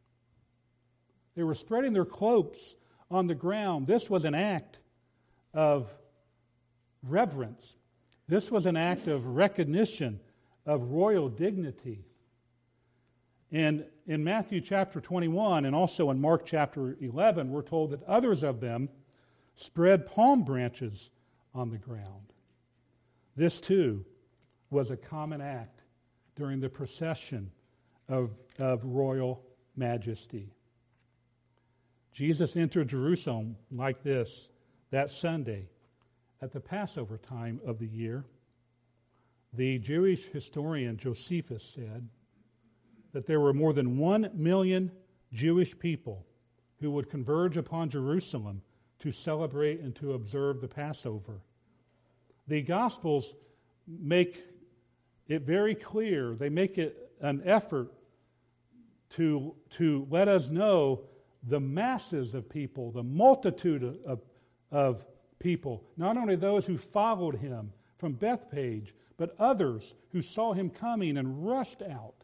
They 1.36 1.44
were 1.44 1.56
spreading 1.56 1.94
their 1.94 2.06
cloaks 2.06 2.76
on 3.10 3.28
the 3.28 3.36
ground. 3.36 3.86
This 3.86 4.10
was 4.10 4.26
an 4.26 4.36
act 4.36 4.80
of 5.54 5.94
reverence. 7.04 7.78
This 8.28 8.50
was 8.50 8.66
an 8.66 8.78
act 8.78 9.08
of 9.08 9.26
recognition 9.26 10.20
of 10.66 10.92
royal 10.92 11.30
dignity. 11.30 12.06
And 13.52 13.86
in 14.08 14.24
Matthew 14.24 14.62
chapter 14.62 15.02
21 15.02 15.66
and 15.66 15.76
also 15.76 16.10
in 16.10 16.22
Mark 16.22 16.46
chapter 16.46 16.96
11, 17.02 17.52
we're 17.52 17.62
told 17.62 17.92
that 17.92 18.04
others 18.04 18.44
of 18.44 18.62
them 18.62 18.90
spread 19.56 20.06
palm 20.06 20.44
branches 20.44 21.12
on 21.54 21.70
the 21.70 21.78
ground. 21.78 22.34
This 23.36 23.60
too 23.60 24.06
was 24.70 24.92
a 24.92 24.98
common 24.98 25.42
act 25.42 25.82
during 26.36 26.60
the 26.60 26.70
procession 26.70 27.52
of, 28.08 28.32
of 28.60 28.84
royal 28.84 29.44
majesty. 29.76 30.54
Jesus 32.14 32.56
entered 32.56 32.90
Jerusalem 32.90 33.56
like 33.72 34.04
this 34.04 34.50
that 34.92 35.10
Sunday 35.10 35.70
at 36.42 36.52
the 36.52 36.60
Passover 36.60 37.18
time 37.18 37.62
of 37.66 37.80
the 37.80 37.88
year. 37.88 38.26
The 39.54 39.80
Jewish 39.80 40.26
historian 40.26 40.98
Josephus 40.98 41.64
said 41.64 42.08
that 43.14 43.26
there 43.26 43.40
were 43.40 43.54
more 43.54 43.74
than 43.74 43.98
one 43.98 44.30
million 44.34 44.92
Jewish 45.34 45.78
people 45.78 46.26
who 46.80 46.92
would 46.92 47.10
converge 47.10 47.58
upon 47.58 47.90
Jerusalem 47.90 48.62
to 49.02 49.12
celebrate 49.12 49.80
and 49.82 49.96
to 49.96 50.14
observe 50.14 50.62
the 50.62 50.68
Passover. 50.68 51.42
The 52.48 52.62
Gospels 52.62 53.34
make 53.88 54.44
it 55.28 55.44
very 55.44 55.76
clear, 55.76 56.36
they 56.36 56.50
make 56.50 56.78
it 56.78 57.12
an 57.20 57.42
effort 57.46 57.92
to, 59.12 59.56
to 59.72 60.08
let 60.10 60.28
us 60.28 60.50
know 60.50 61.02
the 61.48 61.60
masses 61.60 62.34
of 62.34 62.50
people, 62.50 62.92
the 62.92 63.04
multitude 63.04 63.84
of, 63.84 63.98
of, 64.06 64.22
of 64.72 65.06
people, 65.40 65.84
not 65.98 66.18
only 66.18 66.36
those 66.36 66.66
who 66.66 66.78
followed 66.78 67.36
him 67.36 67.72
from 67.98 68.14
Bethphage, 68.14 68.94
but 69.18 69.36
others 69.40 69.94
who 70.12 70.22
saw 70.22 70.54
him 70.54 70.70
coming 70.70 71.18
and 71.18 71.48
rushed 71.48 71.82
out 71.82 72.16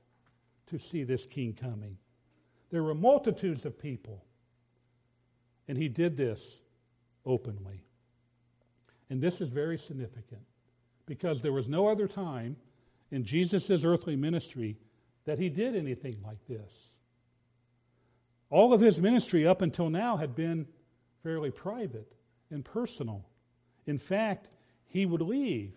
to 0.68 0.78
see 0.80 1.04
this 1.04 1.26
king 1.26 1.54
coming. 1.54 1.98
There 2.70 2.84
were 2.84 2.96
multitudes 2.96 3.66
of 3.66 3.80
people. 3.80 4.24
And 5.68 5.78
he 5.78 5.90
did 5.90 6.16
this 6.16 6.62
openly. 7.28 7.84
And 9.10 9.22
this 9.22 9.42
is 9.42 9.50
very 9.50 9.78
significant 9.78 10.42
because 11.06 11.42
there 11.42 11.54
was 11.54 11.68
no 11.68 11.88
other 11.88 12.08
time 12.08 12.56
in 13.12 13.24
Jesus' 13.24 13.84
earthly 13.84 14.16
ministry 14.16 14.78
that 15.26 15.38
he 15.38 15.50
did 15.50 15.76
anything 15.76 16.18
like 16.26 16.44
this. 16.48 16.96
All 18.50 18.74
of 18.74 18.82
his 18.82 19.02
ministry 19.02 19.46
up 19.46 19.62
until 19.62 19.90
now 19.90 20.18
had 20.18 20.36
been 20.36 20.66
fairly 21.22 21.52
private 21.52 22.14
and 22.50 22.64
personal. 22.64 23.26
In 23.86 23.98
fact, 23.98 24.48
he 24.88 25.06
would 25.06 25.22
leave 25.22 25.74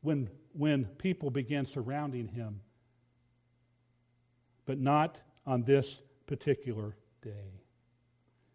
when, 0.00 0.28
when 0.52 0.84
people 0.84 1.30
began 1.30 1.66
surrounding 1.66 2.26
him, 2.26 2.60
but 4.64 4.78
not 4.78 5.20
on 5.46 5.62
this 5.62 6.02
particular 6.26 6.96
day. 7.22 7.60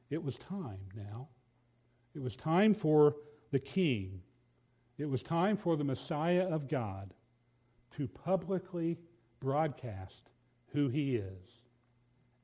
It 0.10 0.24
was 0.24 0.38
time 0.38 0.80
now. 0.96 1.28
It 2.16 2.22
was 2.22 2.36
time 2.36 2.74
for 2.74 3.18
the 3.52 3.60
king. 3.60 4.22
It 4.98 5.10
was 5.10 5.22
time 5.22 5.58
for 5.58 5.76
the 5.76 5.84
Messiah 5.84 6.48
of 6.48 6.70
God 6.70 7.14
to 7.98 8.08
publicly 8.08 8.98
broadcast 9.40 10.30
who 10.72 10.88
he 10.88 11.18
is 11.18 11.64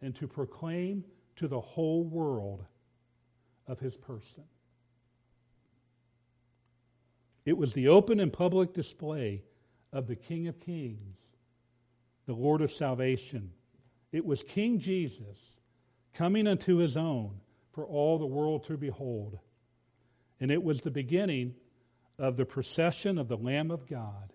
and 0.01 0.13
to 0.15 0.27
proclaim 0.27 1.05
to 1.37 1.47
the 1.47 1.59
whole 1.59 2.03
world 2.03 2.65
of 3.67 3.79
his 3.79 3.95
person. 3.95 4.43
It 7.45 7.57
was 7.57 7.73
the 7.73 7.87
open 7.87 8.19
and 8.19 8.31
public 8.31 8.73
display 8.73 9.43
of 9.93 10.07
the 10.07 10.15
King 10.15 10.47
of 10.47 10.59
Kings, 10.59 11.17
the 12.25 12.33
Lord 12.33 12.61
of 12.61 12.71
salvation. 12.71 13.51
It 14.11 14.25
was 14.25 14.43
King 14.43 14.79
Jesus 14.79 15.39
coming 16.13 16.45
unto 16.45 16.75
his 16.75 16.97
own 16.97 17.39
for 17.71 17.85
all 17.85 18.19
the 18.19 18.25
world 18.25 18.65
to 18.65 18.77
behold. 18.77 19.39
And 20.41 20.51
it 20.51 20.61
was 20.61 20.81
the 20.81 20.91
beginning 20.91 21.55
of 22.17 22.35
the 22.35 22.45
procession 22.45 23.17
of 23.17 23.29
the 23.29 23.37
Lamb 23.37 23.71
of 23.71 23.87
God 23.87 24.33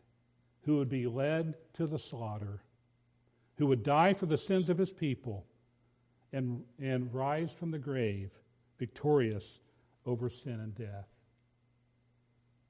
who 0.63 0.79
would 0.79 0.89
be 0.89 1.07
led 1.07 1.55
to 1.75 1.87
the 1.87 1.99
slaughter, 1.99 2.63
who 3.59 3.67
would 3.67 3.83
die 3.83 4.15
for 4.15 4.27
the 4.27 4.39
sins 4.39 4.71
of 4.71 4.79
his 4.79 4.93
people 4.93 5.47
and, 6.33 6.63
and 6.81 7.13
rise 7.13 7.53
from 7.53 7.71
the 7.71 7.79
grave 7.79 8.31
victorious 8.79 9.61
over 10.07 10.31
sin 10.31 10.61
and 10.61 10.75
death. 10.75 11.09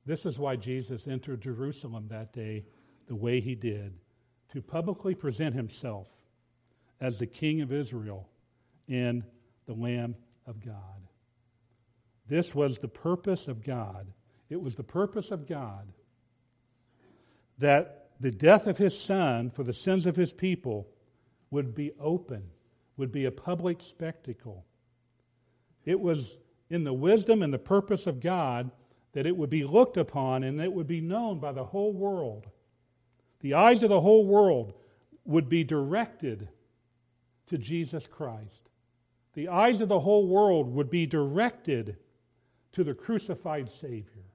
This 0.05 0.25
is 0.25 0.39
why 0.39 0.57
Jesus 0.57 1.07
entered 1.07 1.41
Jerusalem 1.41 2.07
that 2.09 2.33
day 2.33 2.65
the 3.07 3.17
way 3.17 3.41
he 3.41 3.55
did, 3.55 3.93
to 4.53 4.63
publicly 4.63 5.15
present 5.15 5.55
himself 5.55 6.09
as 7.01 7.19
the 7.19 7.27
King 7.27 7.61
of 7.61 7.73
Israel 7.73 8.29
and 8.89 9.25
the 9.67 9.75
Lamb 9.75 10.15
of 10.47 10.65
God. 10.65 11.07
This 12.29 12.55
was 12.55 12.79
the 12.79 12.89
purpose 12.89 13.49
of 13.49 13.63
God. 13.63 14.07
It 14.49 14.61
was 14.61 14.75
the 14.75 14.85
purpose 14.85 15.31
of 15.31 15.47
God 15.47 15.93
that 17.59 18.11
the 18.21 18.31
death 18.31 18.67
of 18.67 18.79
his 18.79 18.99
son 18.99 19.51
for 19.51 19.63
the 19.63 19.73
sins 19.73 20.07
of 20.07 20.17
his 20.17 20.33
people 20.33 20.89
would 21.51 21.75
be 21.75 21.93
open, 22.01 22.43
would 22.97 23.13
be 23.13 23.27
a 23.27 23.31
public 23.31 23.81
spectacle. 23.81 24.65
It 25.85 25.99
was 25.99 26.39
in 26.71 26.85
the 26.85 26.93
wisdom 26.93 27.43
and 27.43 27.53
the 27.53 27.59
purpose 27.59 28.07
of 28.07 28.21
God 28.21 28.71
that 29.13 29.27
it 29.27 29.37
would 29.37 29.51
be 29.51 29.65
looked 29.65 29.97
upon 29.97 30.45
and 30.45 30.61
it 30.61 30.73
would 30.73 30.87
be 30.87 31.01
known 31.01 31.39
by 31.39 31.53
the 31.53 31.65
whole 31.65 31.93
world. 31.93 32.49
The 33.41 33.55
eyes 33.55 33.83
of 33.83 33.89
the 33.89 34.01
whole 34.01 34.27
world 34.27 34.75
would 35.25 35.49
be 35.49 35.65
directed 35.65 36.49
to 37.47 37.59
Jesus 37.59 38.07
Christ. 38.07 38.71
The 39.35 39.49
eyes 39.49 39.81
of 39.81 39.89
the 39.89 40.01
whole 40.01 40.27
world 40.27 40.75
would 40.75 40.91
be 40.91 41.07
directed 41.07 41.97
to 42.77 42.85
the 42.85 42.93
crucified 42.93 43.71
Savior. 43.71 44.27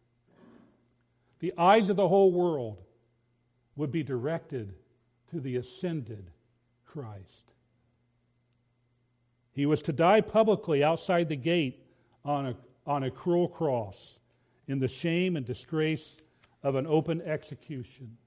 The 1.41 1.53
eyes 1.59 1.91
of 1.91 1.95
the 1.95 2.07
whole 2.07 2.31
world 2.31 2.81
would 3.75 3.91
be 3.91 4.01
directed 4.01 4.73
to 5.29 5.39
the 5.39 5.57
ascended 5.57 6.31
Christ. 6.83 7.51
He 9.53 9.67
was 9.67 9.83
to 9.83 9.93
die 9.93 10.21
publicly 10.21 10.83
outside 10.83 11.29
the 11.29 11.35
gate 11.35 11.85
on 12.25 12.47
a, 12.47 12.55
on 12.87 13.03
a 13.03 13.11
cruel 13.11 13.47
cross 13.47 14.17
in 14.67 14.79
the 14.79 14.87
shame 14.87 15.35
and 15.37 15.45
disgrace 15.45 16.17
of 16.63 16.73
an 16.73 16.87
open 16.87 17.21
execution. 17.21 18.17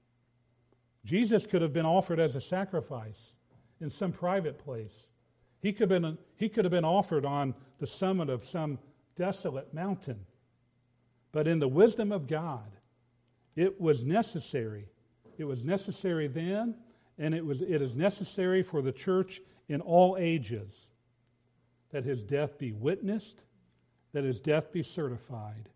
Jesus 1.03 1.45
could 1.45 1.61
have 1.61 1.73
been 1.73 1.85
offered 1.85 2.21
as 2.21 2.37
a 2.37 2.41
sacrifice 2.41 3.35
in 3.81 3.89
some 3.89 4.13
private 4.13 4.59
place. 4.59 5.09
He 5.59 5.73
could, 5.73 5.91
have 5.91 6.01
been, 6.01 6.17
he 6.37 6.47
could 6.47 6.63
have 6.63 6.71
been 6.71 6.85
offered 6.85 7.25
on 7.25 7.53
the 7.79 7.87
summit 7.87 8.29
of 8.29 8.45
some 8.45 8.79
desolate 9.15 9.73
mountain. 9.73 10.25
But 11.31 11.47
in 11.47 11.59
the 11.59 11.67
wisdom 11.67 12.11
of 12.11 12.27
God, 12.27 12.71
it 13.55 13.79
was 13.79 14.03
necessary. 14.03 14.89
It 15.37 15.45
was 15.45 15.63
necessary 15.63 16.27
then, 16.27 16.75
and 17.17 17.33
it, 17.33 17.45
was, 17.45 17.61
it 17.61 17.81
is 17.81 17.95
necessary 17.95 18.63
for 18.63 18.81
the 18.81 18.91
church 18.91 19.41
in 19.67 19.81
all 19.81 20.17
ages 20.17 20.87
that 21.91 22.03
his 22.03 22.23
death 22.23 22.57
be 22.57 22.71
witnessed, 22.71 23.41
that 24.11 24.23
his 24.23 24.39
death 24.39 24.71
be 24.71 24.83
certified. 24.83 25.69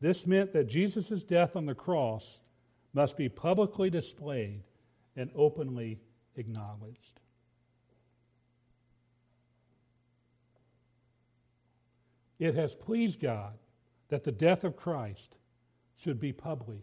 This 0.00 0.26
meant 0.26 0.52
that 0.52 0.68
Jesus' 0.68 1.22
death 1.22 1.56
on 1.56 1.66
the 1.66 1.74
cross 1.74 2.40
must 2.92 3.16
be 3.16 3.28
publicly 3.28 3.90
displayed 3.90 4.62
and 5.16 5.30
openly 5.34 6.00
acknowledged. 6.36 7.19
It 12.40 12.54
has 12.54 12.74
pleased 12.74 13.20
God 13.20 13.52
that 14.08 14.24
the 14.24 14.32
death 14.32 14.64
of 14.64 14.74
Christ 14.74 15.36
should 15.98 16.18
be 16.18 16.32
public, 16.32 16.82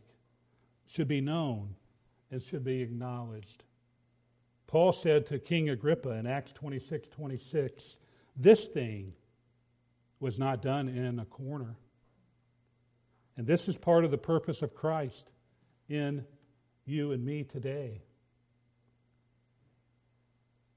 should 0.85 1.07
be 1.07 1.19
known, 1.19 1.75
and 2.29 2.41
should 2.41 2.63
be 2.63 2.81
acknowledged. 2.81 3.63
Paul 4.67 4.91
said 4.91 5.25
to 5.25 5.39
King 5.39 5.69
Agrippa 5.69 6.11
in 6.11 6.27
Acts 6.27 6.51
26 6.53 7.09
26, 7.09 7.97
This 8.35 8.67
thing 8.67 9.13
was 10.19 10.37
not 10.37 10.61
done 10.61 10.87
in 10.87 11.19
a 11.19 11.25
corner. 11.25 11.75
And 13.35 13.47
this 13.47 13.67
is 13.67 13.77
part 13.77 14.05
of 14.05 14.11
the 14.11 14.17
purpose 14.17 14.61
of 14.61 14.75
Christ 14.75 15.31
in 15.89 16.23
you 16.85 17.13
and 17.13 17.25
me 17.25 17.43
today. 17.43 18.03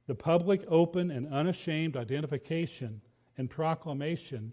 The 0.07 0.15
public, 0.15 0.65
open, 0.69 1.11
and 1.11 1.27
unashamed 1.29 1.97
identification 1.97 3.03
and 3.37 3.49
proclamation 3.49 4.53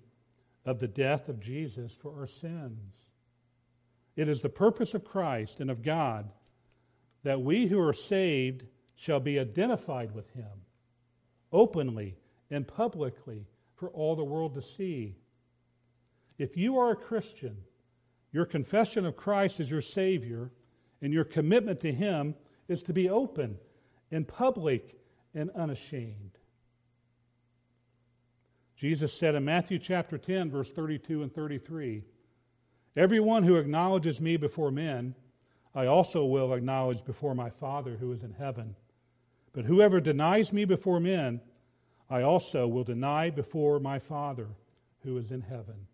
of 0.68 0.80
the 0.80 0.88
death 0.88 1.30
of 1.30 1.40
Jesus 1.40 1.98
for 2.00 2.14
our 2.20 2.28
sins. 2.28 2.94
It 4.16 4.30
is 4.30 4.42
the 4.42 4.50
purpose 4.50 4.94
of 4.94 5.04
Christ 5.04 5.60
and 5.60 5.72
of 5.72 5.82
God 5.82 6.30
that 7.24 7.42
we 7.42 7.66
who 7.66 7.80
are 7.80 7.94
saved 7.94 8.66
shall 8.96 9.20
be 9.20 9.40
identified 9.40 10.14
with 10.14 10.30
him 10.32 10.62
openly 11.52 12.18
and 12.52 12.68
publicly 12.68 13.46
for 13.76 13.90
all 13.90 14.16
the 14.16 14.24
world 14.24 14.54
to 14.56 14.62
see. 14.62 15.16
If 16.38 16.58
you 16.58 16.78
are 16.78 16.92
a 16.92 16.96
Christian, 16.96 17.58
your 18.32 18.46
confession 18.46 19.06
of 19.06 19.16
Christ 19.16 19.60
as 19.60 19.72
your 19.72 19.82
Savior 19.82 20.52
and 21.02 21.14
your 21.14 21.24
commitment 21.24 21.80
to 21.82 21.92
Him 21.92 22.36
is 22.68 22.84
to 22.84 22.94
be 22.94 23.10
open 23.10 23.58
and 24.12 24.28
public 24.28 25.00
and 25.34 25.50
unashamed. 25.52 26.37
Jesus 28.78 29.12
said 29.12 29.34
in 29.34 29.44
Matthew 29.44 29.80
chapter 29.80 30.20
10, 30.20 30.52
verse 30.52 30.72
32 30.72 31.24
and 31.24 31.34
33 31.34 32.04
Everyone 32.96 33.44
who 33.44 33.56
acknowledges 33.56 34.22
me 34.22 34.38
before 34.38 34.72
men, 34.72 35.16
I 35.76 35.88
also 35.88 36.26
will 36.26 36.54
acknowledge 36.54 37.04
before 37.04 37.36
my 37.36 37.50
Father 37.50 37.98
who 37.98 38.12
is 38.12 38.24
in 38.24 38.34
heaven. 38.34 38.76
But 39.54 39.66
whoever 39.66 40.00
denies 40.00 40.54
me 40.54 40.66
before 40.66 41.00
men, 41.00 41.42
I 42.10 42.22
also 42.22 42.68
will 42.68 42.84
deny 42.84 43.30
before 43.30 43.80
my 43.80 44.00
Father 44.00 44.48
who 45.04 45.18
is 45.18 45.32
in 45.32 45.42
heaven. 45.42 45.88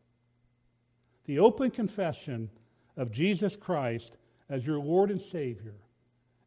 The 1.25 1.39
open 1.39 1.71
confession 1.71 2.49
of 2.97 3.11
Jesus 3.11 3.55
Christ 3.55 4.17
as 4.49 4.67
your 4.67 4.79
Lord 4.79 5.09
and 5.09 5.21
Savior 5.21 5.75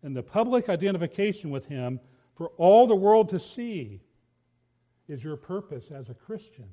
and 0.02 0.14
the 0.14 0.22
public 0.22 0.68
identification 0.68 1.50
with 1.50 1.66
Him 1.66 1.98
for 2.34 2.48
all 2.58 2.86
the 2.86 2.94
world 2.94 3.30
to 3.30 3.38
see 3.38 4.00
is 5.08 5.22
your 5.22 5.36
purpose 5.36 5.90
as 5.90 6.08
a 6.08 6.14
Christian. 6.14 6.68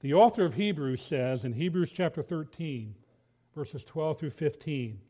The 0.00 0.14
author 0.14 0.44
of 0.44 0.54
Hebrews 0.54 1.00
says 1.00 1.44
in 1.44 1.52
Hebrews 1.52 1.92
chapter 1.92 2.22
13, 2.22 2.94
verses 3.54 3.84
12 3.84 4.18
through 4.18 4.30
15 4.30 5.00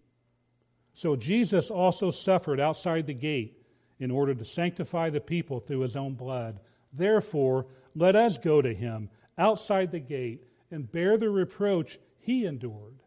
So 0.94 1.16
Jesus 1.16 1.70
also 1.70 2.10
suffered 2.10 2.60
outside 2.60 3.06
the 3.06 3.14
gate 3.14 3.62
in 3.98 4.10
order 4.10 4.34
to 4.34 4.44
sanctify 4.44 5.10
the 5.10 5.20
people 5.20 5.60
through 5.60 5.80
his 5.80 5.96
own 5.96 6.14
blood. 6.14 6.60
Therefore, 6.92 7.66
let 7.94 8.16
us 8.16 8.36
go 8.36 8.60
to 8.60 8.74
him 8.74 9.08
outside 9.38 9.90
the 9.90 10.00
gate 10.00 10.44
and 10.70 10.90
bear 10.90 11.16
the 11.16 11.30
reproach 11.30 11.98
he 12.18 12.46
endured. 12.46 13.02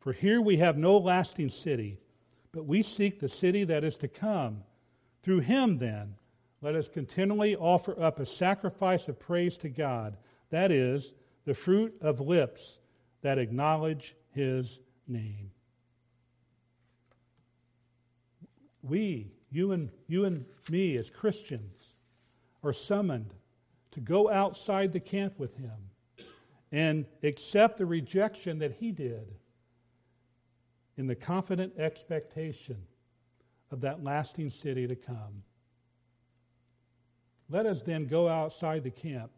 For 0.00 0.12
here 0.12 0.40
we 0.40 0.56
have 0.58 0.78
no 0.78 0.96
lasting 0.96 1.48
city, 1.48 1.98
but 2.52 2.66
we 2.66 2.82
seek 2.82 3.20
the 3.20 3.28
city 3.28 3.64
that 3.64 3.84
is 3.84 3.96
to 3.98 4.08
come. 4.08 4.62
Through 5.22 5.40
him, 5.40 5.78
then, 5.78 6.14
let 6.60 6.74
us 6.74 6.88
continually 6.88 7.56
offer 7.56 8.00
up 8.00 8.18
a 8.18 8.26
sacrifice 8.26 9.08
of 9.08 9.18
praise 9.18 9.56
to 9.58 9.68
God, 9.68 10.16
that 10.50 10.72
is, 10.72 11.14
the 11.44 11.54
fruit 11.54 11.94
of 12.00 12.20
lips 12.20 12.78
that 13.22 13.38
acknowledge 13.38 14.16
his 14.30 14.80
name. 15.06 15.50
We 18.82 19.32
you 19.50 19.72
and, 19.72 19.90
you 20.06 20.24
and 20.24 20.44
me 20.70 20.96
as 20.96 21.10
Christians 21.10 21.94
are 22.62 22.72
summoned 22.72 23.34
to 23.92 24.00
go 24.00 24.30
outside 24.30 24.92
the 24.92 25.00
camp 25.00 25.38
with 25.38 25.56
him 25.56 25.72
and 26.70 27.06
accept 27.22 27.78
the 27.78 27.86
rejection 27.86 28.58
that 28.58 28.72
he 28.72 28.92
did 28.92 29.34
in 30.96 31.06
the 31.06 31.14
confident 31.14 31.78
expectation 31.78 32.76
of 33.70 33.80
that 33.80 34.04
lasting 34.04 34.50
city 34.50 34.86
to 34.86 34.96
come. 34.96 35.42
Let 37.50 37.66
us 37.66 37.82
then 37.82 38.06
go 38.06 38.28
outside 38.28 38.84
the 38.84 38.90
camp 38.90 39.30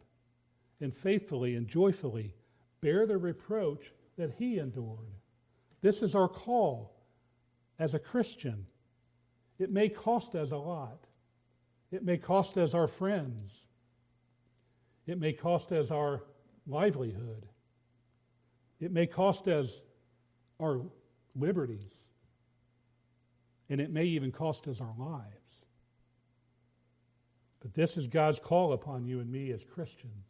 and 0.79 0.93
faithfully 0.93 1.55
and 1.55 1.67
joyfully 1.67 2.33
bear 2.81 3.05
the 3.05 3.17
reproach 3.17 3.93
that 4.17 4.31
he 4.37 4.59
endured. 4.59 4.97
This 5.81 6.01
is 6.01 6.15
our 6.15 6.27
call 6.27 6.93
as 7.79 7.93
a 7.93 7.99
Christian 7.99 8.65
it 9.61 9.69
may 9.69 9.89
cost 9.89 10.33
us 10.33 10.49
a 10.49 10.57
lot. 10.57 11.05
It 11.91 12.03
may 12.03 12.17
cost 12.17 12.57
us 12.57 12.73
our 12.73 12.87
friends. 12.87 13.67
It 15.05 15.19
may 15.19 15.33
cost 15.33 15.71
us 15.71 15.91
our 15.91 16.23
livelihood. 16.65 17.45
It 18.79 18.91
may 18.91 19.05
cost 19.05 19.47
us 19.47 19.83
our 20.59 20.81
liberties. 21.35 21.93
And 23.69 23.79
it 23.79 23.91
may 23.91 24.05
even 24.05 24.31
cost 24.31 24.67
us 24.67 24.81
our 24.81 24.95
lives. 24.97 25.40
But 27.61 27.73
this 27.73 27.95
is 27.95 28.07
God's 28.07 28.39
call 28.39 28.73
upon 28.73 29.05
you 29.05 29.19
and 29.19 29.31
me 29.31 29.51
as 29.51 29.63
Christians 29.63 30.25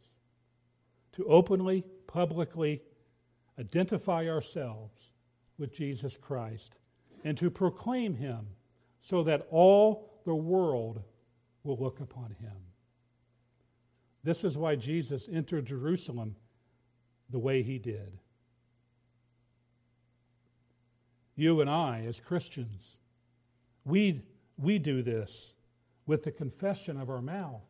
to 1.12 1.24
openly, 1.24 1.84
publicly 2.06 2.82
identify 3.58 4.28
ourselves 4.28 5.10
with 5.58 5.74
Jesus 5.74 6.16
Christ 6.16 6.76
and 7.24 7.36
to 7.38 7.50
proclaim 7.50 8.14
him 8.14 8.46
so 9.00 9.22
that 9.24 9.46
all 9.50 10.20
the 10.24 10.34
world 10.34 11.02
will 11.64 11.76
look 11.76 12.00
upon 12.00 12.34
him. 12.40 12.56
This 14.24 14.44
is 14.44 14.56
why 14.56 14.76
Jesus 14.76 15.28
entered 15.32 15.66
Jerusalem 15.66 16.36
the 17.30 17.38
way 17.38 17.62
he 17.62 17.78
did. 17.78 18.18
You 21.34 21.60
and 21.60 21.68
I, 21.68 22.04
as 22.06 22.20
Christians, 22.20 22.98
we, 23.84 24.22
we 24.58 24.78
do 24.78 25.02
this 25.02 25.56
with 26.12 26.22
the 26.24 26.30
confession 26.30 27.00
of 27.00 27.08
our 27.08 27.22
mouth. 27.22 27.62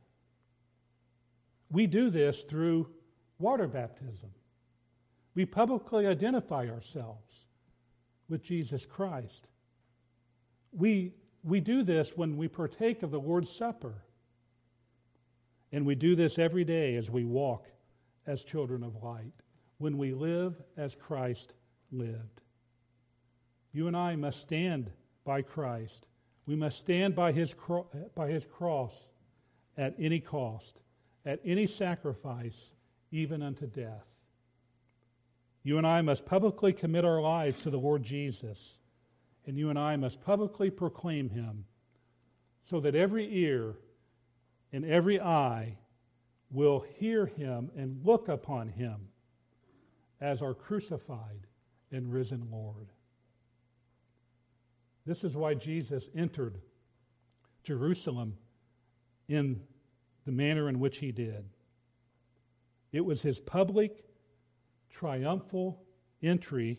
We 1.71 1.87
do 1.87 2.11
this 2.11 2.43
through 2.43 2.89
water 3.39 3.69
baptism. 3.69 4.31
We 5.37 5.47
publicly 5.47 6.09
identify 6.09 6.67
ourselves 6.69 7.45
with 8.29 8.43
Jesus 8.43 8.85
Christ. 8.85 9.47
We, 10.73 11.15
we 11.45 11.61
do 11.61 11.85
this 11.85 12.17
when 12.17 12.37
we 12.37 12.49
partake 12.49 13.05
of 13.05 13.13
the 13.13 13.21
Lord's 13.21 13.49
Supper. 13.49 13.95
And 15.71 15.87
we 15.87 15.95
do 15.95 16.17
this 16.17 16.37
every 16.37 16.65
day 16.65 16.97
as 16.97 17.13
we 17.13 17.25
walk 17.25 17.69
as 18.27 18.43
children 18.43 18.83
of 18.83 19.05
light, 19.05 19.35
when 19.79 19.99
we 19.99 20.13
live 20.13 20.61
as 20.77 20.97
Christ 20.97 21.55
lived. 21.93 22.41
You 23.73 23.87
and 23.87 23.97
I 23.97 24.17
must 24.17 24.41
stand 24.41 24.91
by 25.25 25.43
Christ. 25.43 26.09
We 26.47 26.57
must 26.57 26.79
stand 26.79 27.15
by 27.15 27.33
his, 27.33 27.55
cro- 27.55 27.87
by 28.15 28.29
his 28.29 28.45
cross 28.45 29.11
at 29.77 29.95
any 29.99 30.21
cost, 30.21 30.81
at 31.25 31.41
any 31.45 31.67
sacrifice, 31.67 32.73
even 33.11 33.43
unto 33.43 33.67
death. 33.67 34.07
You 35.63 35.79
and 35.79 35.87
I 35.87 36.03
must 36.03 36.27
publicly 36.27 36.73
commit 36.73 37.05
our 37.05 37.21
lives 37.21 37.61
to 37.61 37.71
the 37.71 37.79
Lord 37.79 38.03
Jesus, 38.03 38.79
and 39.47 39.57
you 39.57 39.71
and 39.71 39.79
I 39.79 39.97
must 39.97 40.21
publicly 40.21 40.71
proclaim 40.71 41.29
him 41.31 41.65
so 42.65 42.81
that 42.81 42.95
every 42.95 43.29
ear 43.45 43.77
and 44.73 44.85
every 44.85 45.21
eye 45.21 45.77
will 46.51 46.85
hear 46.97 47.27
him 47.27 47.71
and 47.77 48.05
look 48.05 48.29
upon 48.29 48.69
him 48.69 49.09
as 50.21 50.43
our 50.43 50.55
crucified 50.55 51.47
and 51.91 52.13
risen 52.13 52.49
Lord. 52.51 52.89
This 55.05 55.25
is 55.25 55.35
why 55.35 55.55
Jesus 55.55 56.09
entered 56.15 56.59
Jerusalem 57.65 58.37
in 59.29 59.61
the 60.25 60.33
manner 60.33 60.69
in 60.69 60.79
which 60.79 60.99
he 60.99 61.13
did. 61.13 61.45
It 62.93 63.05
was 63.05 63.23
his 63.23 63.41
public, 63.41 64.05
triumphal 64.91 65.83
entry 66.23 66.79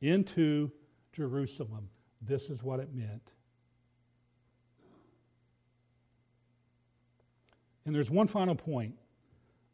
into 0.00 0.70
Jerusalem. 1.12 1.88
This 2.22 2.44
is 2.50 2.62
what 2.62 2.78
it 2.80 2.94
meant. 2.94 3.32
And 7.86 7.94
there's 7.94 8.10
one 8.10 8.26
final 8.26 8.54
point 8.54 8.94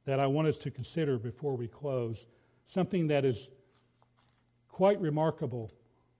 that 0.05 0.20
I 0.20 0.27
want 0.27 0.49
us 0.49 0.57
to 0.59 0.70
consider 0.70 1.18
before 1.18 1.57
we 1.57 1.66
close, 1.66 2.27
something 2.64 3.09
that 3.09 3.24
is 3.24 3.51
quite 4.68 5.01
remarkable 5.01 5.72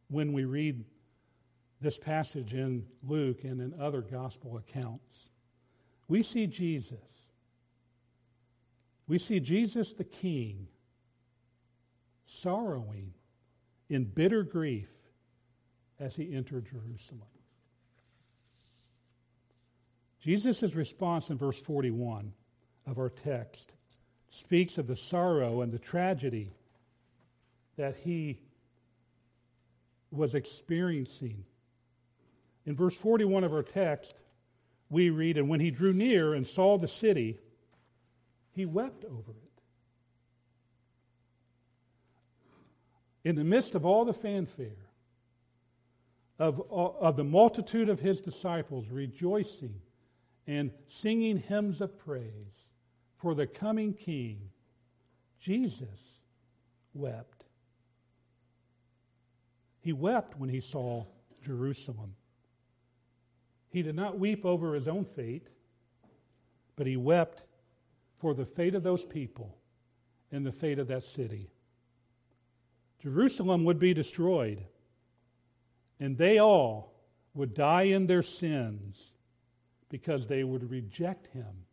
when 0.09 0.33
we 0.33 0.45
read 0.45 0.85
this 1.81 1.99
passage 1.99 2.55
in 2.55 2.85
Luke 3.03 3.45
and 3.45 3.61
in 3.61 3.74
other 3.81 4.01
gospel 4.01 4.57
accounts. 4.57 5.31
We 6.09 6.22
see 6.22 6.47
Jesus. 6.47 6.99
We 9.09 9.18
see 9.18 9.41
Jesus 9.41 9.93
the 9.93 10.05
King 10.05 10.66
sorrowing 12.24 13.12
in 13.89 14.05
bitter 14.05 14.43
grief 14.43 14.89
as 16.01 16.16
he 16.16 16.35
entered 16.35 16.66
Jerusalem. 16.66 17.22
Jesus' 20.20 20.74
response 20.74 21.31
in 21.31 21.39
verse 21.39 21.59
41 21.59 22.33
of 22.87 22.99
our 22.99 23.11
text 23.11 23.72
speaks 24.29 24.77
of 24.77 24.87
the 24.87 24.97
sorrow 24.97 25.61
and 25.61 25.72
the 25.72 25.79
tragedy 25.79 26.51
that 27.77 27.97
he 27.97 28.41
was 30.11 30.35
experiencing 30.35 31.45
in 32.67 32.75
verse 32.75 32.95
41 32.95 33.45
of 33.45 33.53
our 33.53 33.62
text, 33.62 34.14
we 34.91 35.11
read, 35.11 35.39
And 35.39 35.49
when 35.49 35.61
he 35.61 35.71
drew 35.71 35.93
near 35.93 36.35
and 36.35 36.47
saw 36.47 36.77
the 36.77 36.89
city, 36.89 37.39
he 38.53 38.67
wept 38.67 39.05
over 39.05 39.33
it. 39.33 39.62
In 43.25 43.37
the 43.37 43.45
midst 43.45 43.75
of 43.75 43.87
all 43.87 44.05
the 44.05 44.12
fanfare, 44.12 44.87
of, 46.39 46.62
of 46.71 47.17
the 47.17 47.25
multitude 47.25 47.89
of 47.89 48.01
his 48.01 48.21
disciples 48.21 48.91
rejoicing 48.91 49.81
and 50.47 50.71
singing 50.87 51.39
hymns 51.39 51.81
of 51.81 51.99
praise 51.99 52.69
for 53.17 53.35
the 53.35 53.47
coming 53.47 53.95
king, 53.95 54.51
Jesus 55.41 56.21
wept. 56.95 57.45
He 59.81 59.93
wept 59.93 60.39
when 60.39 60.51
he 60.51 60.61
saw 60.61 61.07
Jerusalem. 61.43 62.14
He 63.69 63.83
did 63.83 63.95
not 63.95 64.19
weep 64.19 64.45
over 64.45 64.75
his 64.75 64.89
own 64.89 65.05
fate, 65.05 65.49
but 66.77 66.87
he 66.87 66.97
wept 66.97 67.43
for 68.19 68.35
the 68.35 68.45
fate 68.45 68.75
of 68.75 68.83
those 68.83 69.05
people 69.05 69.57
and 70.33 70.45
the 70.45 70.53
fate 70.53 70.79
of 70.79 70.89
that 70.89 71.03
city. 71.03 71.51
Jerusalem 73.01 73.64
would 73.64 73.79
be 73.79 73.95
destroyed, 73.95 74.64
and 76.01 76.17
they 76.17 76.39
all 76.39 76.95
would 77.35 77.55
die 77.55 77.83
in 77.83 78.07
their 78.07 78.23
sins 78.23 79.14
because 79.89 80.27
they 80.27 80.43
would 80.43 80.71
reject 80.71 81.27
him 81.29 81.67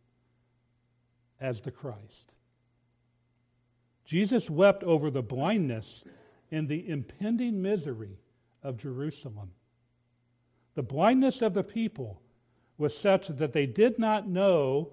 as 1.40 1.62
the 1.62 1.72
Christ. 1.72 2.34
Jesus 4.06 4.50
wept 4.50 4.84
over 4.84 5.10
the 5.10 5.24
blindness 5.24 6.04
and 6.52 6.68
the 6.68 6.88
impending 6.88 7.62
misery 7.62 8.20
of 8.62 8.78
Jerusalem. 8.78 9.52
The 10.76 10.84
blindness 10.84 11.42
of 11.42 11.54
the 11.54 11.64
people 11.64 12.22
was 12.78 12.98
such 12.98 13.28
that 13.28 13.54
they 13.54 13.66
did 13.66 14.00
not 14.00 14.28
know 14.28 14.92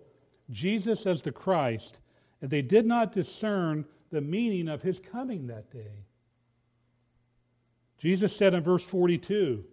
Jesus 0.50 1.06
as 1.06 1.22
the 1.22 1.32
Christ, 1.32 2.00
and 2.40 2.50
they 2.50 2.62
did 2.62 2.86
not 2.86 3.12
discern 3.12 3.84
the 4.10 4.20
meaning 4.20 4.68
of 4.68 4.82
his 4.82 4.98
coming 4.98 5.46
that 5.46 5.70
day. 5.70 6.04
Jesus 7.98 8.34
said 8.34 8.54
in 8.54 8.62
verse 8.62 8.84
42 8.84 9.64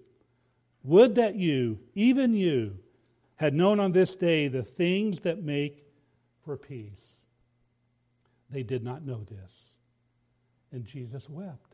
Would 0.83 1.15
that 1.15 1.35
you, 1.35 1.79
even 1.95 2.33
you, 2.33 2.77
had 3.37 3.53
known 3.53 3.79
on 3.79 3.91
this 3.91 4.15
day 4.15 4.47
the 4.47 4.63
things 4.63 5.21
that 5.21 5.43
make 5.43 5.85
for 6.43 6.57
peace. 6.57 7.17
They 8.49 8.63
did 8.63 8.83
not 8.83 9.05
know 9.05 9.23
this. 9.23 9.73
And 10.71 10.85
Jesus 10.85 11.29
wept. 11.29 11.66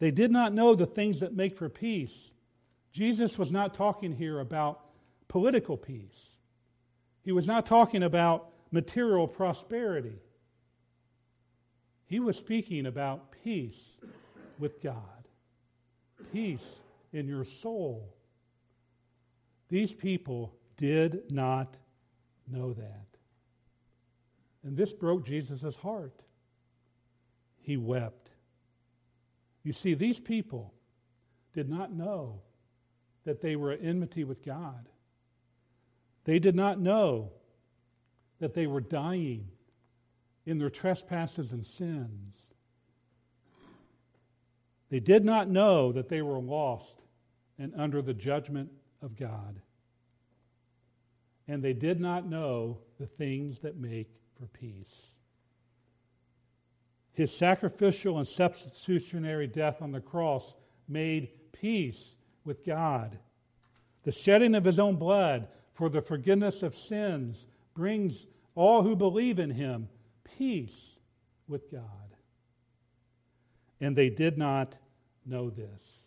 They 0.00 0.10
did 0.10 0.32
not 0.32 0.52
know 0.52 0.74
the 0.74 0.86
things 0.86 1.20
that 1.20 1.36
make 1.36 1.56
for 1.56 1.68
peace. 1.68 2.32
Jesus 2.90 3.38
was 3.38 3.52
not 3.52 3.74
talking 3.74 4.12
here 4.12 4.40
about 4.40 4.80
political 5.28 5.76
peace. 5.76 6.36
He 7.22 7.32
was 7.32 7.46
not 7.46 7.66
talking 7.66 8.02
about 8.02 8.48
material 8.72 9.28
prosperity. 9.28 10.18
He 12.06 12.18
was 12.18 12.36
speaking 12.36 12.86
about 12.86 13.30
peace 13.44 13.78
with 14.58 14.82
God, 14.82 14.96
peace 16.32 16.80
in 17.12 17.28
your 17.28 17.44
soul. 17.44 18.14
These 19.68 19.94
people 19.94 20.54
did 20.76 21.30
not 21.30 21.76
know 22.48 22.72
that. 22.72 23.06
And 24.64 24.76
this 24.76 24.92
broke 24.92 25.24
Jesus' 25.24 25.76
heart. 25.76 26.22
He 27.62 27.76
wept. 27.76 28.30
You 29.62 29.72
see, 29.72 29.94
these 29.94 30.20
people 30.20 30.74
did 31.52 31.68
not 31.68 31.92
know 31.92 32.40
that 33.24 33.40
they 33.40 33.56
were 33.56 33.72
at 33.72 33.82
enmity 33.82 34.24
with 34.24 34.44
God. 34.44 34.88
They 36.24 36.38
did 36.38 36.54
not 36.54 36.78
know 36.78 37.32
that 38.38 38.54
they 38.54 38.66
were 38.66 38.80
dying 38.80 39.48
in 40.46 40.58
their 40.58 40.70
trespasses 40.70 41.52
and 41.52 41.64
sins. 41.64 42.36
They 44.88 45.00
did 45.00 45.24
not 45.24 45.48
know 45.48 45.92
that 45.92 46.08
they 46.08 46.22
were 46.22 46.40
lost 46.40 47.02
and 47.58 47.72
under 47.76 48.02
the 48.02 48.14
judgment 48.14 48.70
of 49.02 49.16
God. 49.16 49.60
And 51.46 51.62
they 51.62 51.72
did 51.72 52.00
not 52.00 52.26
know 52.26 52.78
the 52.98 53.06
things 53.06 53.58
that 53.60 53.76
make 53.76 54.10
for 54.38 54.46
peace. 54.46 55.14
His 57.20 57.36
sacrificial 57.36 58.16
and 58.16 58.26
substitutionary 58.26 59.46
death 59.46 59.82
on 59.82 59.92
the 59.92 60.00
cross 60.00 60.54
made 60.88 61.28
peace 61.52 62.16
with 62.46 62.64
God. 62.64 63.18
The 64.04 64.12
shedding 64.12 64.54
of 64.54 64.64
his 64.64 64.78
own 64.78 64.96
blood 64.96 65.46
for 65.74 65.90
the 65.90 66.00
forgiveness 66.00 66.62
of 66.62 66.74
sins 66.74 67.44
brings 67.74 68.26
all 68.54 68.82
who 68.82 68.96
believe 68.96 69.38
in 69.38 69.50
him, 69.50 69.90
peace 70.38 70.96
with 71.46 71.70
God. 71.70 71.84
And 73.82 73.94
they 73.94 74.08
did 74.08 74.38
not 74.38 74.74
know 75.26 75.50
this. 75.50 76.00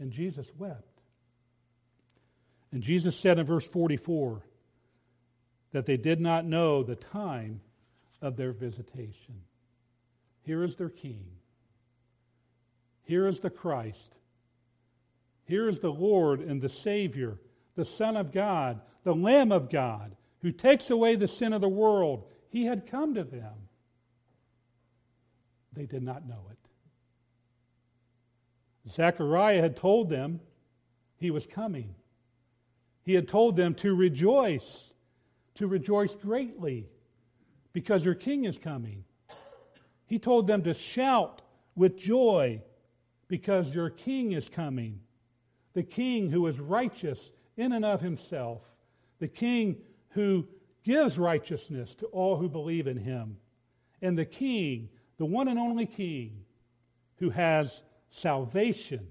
And 0.00 0.10
Jesus 0.10 0.48
wept. 0.58 1.00
And 2.72 2.82
Jesus 2.82 3.14
said 3.14 3.38
in 3.38 3.46
verse 3.46 3.68
44 3.68 4.42
that 5.70 5.86
they 5.86 5.96
did 5.96 6.20
not 6.20 6.44
know 6.44 6.82
the 6.82 6.96
time 6.96 7.60
of 8.20 8.34
their 8.34 8.50
visitation. 8.50 9.42
Here 10.48 10.64
is 10.64 10.76
their 10.76 10.88
king. 10.88 11.26
Here 13.02 13.26
is 13.26 13.38
the 13.38 13.50
Christ. 13.50 14.14
Here 15.44 15.68
is 15.68 15.78
the 15.78 15.92
Lord 15.92 16.40
and 16.40 16.62
the 16.62 16.70
Savior, 16.70 17.38
the 17.76 17.84
Son 17.84 18.16
of 18.16 18.32
God, 18.32 18.80
the 19.04 19.14
Lamb 19.14 19.52
of 19.52 19.68
God, 19.68 20.16
who 20.40 20.50
takes 20.50 20.88
away 20.88 21.16
the 21.16 21.28
sin 21.28 21.52
of 21.52 21.60
the 21.60 21.68
world. 21.68 22.24
He 22.48 22.64
had 22.64 22.86
come 22.86 23.12
to 23.12 23.24
them. 23.24 23.52
They 25.74 25.84
did 25.84 26.02
not 26.02 26.26
know 26.26 26.40
it. 26.50 26.56
Zechariah 28.90 29.60
had 29.60 29.76
told 29.76 30.08
them 30.08 30.40
he 31.18 31.30
was 31.30 31.44
coming. 31.44 31.94
He 33.02 33.12
had 33.12 33.28
told 33.28 33.54
them 33.54 33.74
to 33.74 33.94
rejoice, 33.94 34.94
to 35.56 35.66
rejoice 35.66 36.14
greatly, 36.14 36.88
because 37.74 38.02
your 38.02 38.14
king 38.14 38.46
is 38.46 38.56
coming. 38.56 39.04
He 40.08 40.18
told 40.18 40.46
them 40.46 40.62
to 40.62 40.74
shout 40.74 41.42
with 41.76 41.96
joy, 41.96 42.62
because 43.28 43.74
your 43.74 43.90
king 43.90 44.32
is 44.32 44.48
coming. 44.48 45.00
The 45.74 45.82
king 45.82 46.30
who 46.30 46.46
is 46.46 46.58
righteous 46.58 47.30
in 47.56 47.72
and 47.72 47.84
of 47.84 48.00
himself, 48.00 48.62
the 49.20 49.28
king 49.28 49.76
who 50.08 50.48
gives 50.82 51.18
righteousness 51.18 51.94
to 51.96 52.06
all 52.06 52.36
who 52.36 52.48
believe 52.48 52.86
in 52.86 52.96
him, 52.96 53.36
and 54.00 54.16
the 54.16 54.24
king, 54.24 54.88
the 55.18 55.26
one 55.26 55.46
and 55.46 55.58
only 55.58 55.86
king, 55.86 56.44
who 57.16 57.28
has 57.30 57.82
salvation. 58.10 59.06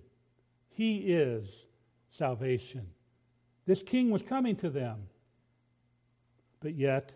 He 0.69 0.97
is 1.13 1.67
salvation. 2.09 2.87
This 3.65 3.83
king 3.83 4.09
was 4.09 4.23
coming 4.23 4.55
to 4.57 4.69
them, 4.69 4.97
but 6.59 6.73
yet 6.73 7.13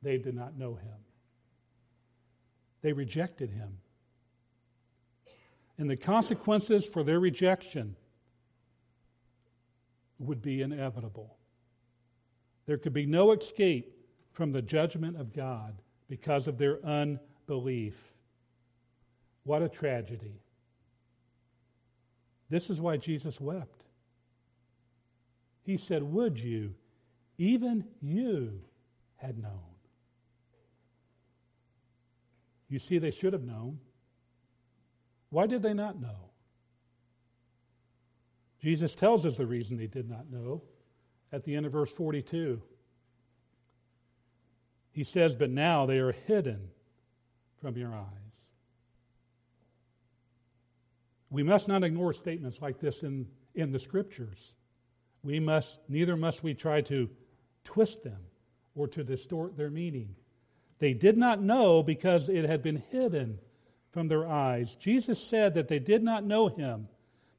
they 0.00 0.18
did 0.18 0.34
not 0.34 0.56
know 0.56 0.74
him. 0.74 0.94
They 2.82 2.92
rejected 2.92 3.50
him. 3.50 3.78
And 5.78 5.88
the 5.88 5.96
consequences 5.96 6.86
for 6.86 7.04
their 7.04 7.20
rejection 7.20 7.96
would 10.18 10.42
be 10.42 10.62
inevitable. 10.62 11.36
There 12.66 12.78
could 12.78 12.92
be 12.92 13.06
no 13.06 13.32
escape 13.32 13.94
from 14.32 14.52
the 14.52 14.62
judgment 14.62 15.20
of 15.20 15.32
God 15.32 15.80
because 16.08 16.48
of 16.48 16.58
their 16.58 16.84
unbelief. 16.84 18.12
What 19.44 19.62
a 19.62 19.68
tragedy. 19.68 20.42
This 22.50 22.70
is 22.70 22.80
why 22.80 22.96
Jesus 22.96 23.40
wept. 23.40 23.84
He 25.62 25.76
said, 25.76 26.02
Would 26.02 26.38
you, 26.38 26.74
even 27.36 27.84
you, 28.00 28.60
had 29.16 29.38
known? 29.38 29.67
You 32.68 32.78
see, 32.78 32.98
they 32.98 33.10
should 33.10 33.32
have 33.32 33.44
known. 33.44 33.78
Why 35.30 35.46
did 35.46 35.62
they 35.62 35.74
not 35.74 36.00
know? 36.00 36.30
Jesus 38.60 38.94
tells 38.94 39.24
us 39.24 39.36
the 39.36 39.46
reason 39.46 39.76
they 39.76 39.86
did 39.86 40.08
not 40.08 40.30
know 40.30 40.62
at 41.32 41.44
the 41.44 41.54
end 41.54 41.66
of 41.66 41.72
verse 41.72 41.92
42. 41.92 42.60
He 44.90 45.04
says, 45.04 45.36
But 45.36 45.50
now 45.50 45.86
they 45.86 45.98
are 45.98 46.12
hidden 46.12 46.68
from 47.60 47.76
your 47.76 47.94
eyes. 47.94 48.04
We 51.30 51.42
must 51.42 51.68
not 51.68 51.84
ignore 51.84 52.12
statements 52.14 52.60
like 52.62 52.80
this 52.80 53.02
in, 53.02 53.26
in 53.54 53.70
the 53.70 53.78
scriptures. 53.78 54.56
We 55.22 55.38
must, 55.40 55.80
neither 55.88 56.16
must 56.16 56.42
we 56.42 56.54
try 56.54 56.80
to 56.82 57.08
twist 57.64 58.02
them 58.02 58.20
or 58.74 58.88
to 58.88 59.04
distort 59.04 59.56
their 59.56 59.70
meaning. 59.70 60.14
They 60.78 60.94
did 60.94 61.16
not 61.16 61.42
know 61.42 61.82
because 61.82 62.28
it 62.28 62.44
had 62.44 62.62
been 62.62 62.82
hidden 62.90 63.38
from 63.90 64.08
their 64.08 64.26
eyes. 64.26 64.76
Jesus 64.76 65.18
said 65.22 65.54
that 65.54 65.68
they 65.68 65.78
did 65.78 66.02
not 66.02 66.24
know 66.24 66.48
him. 66.48 66.88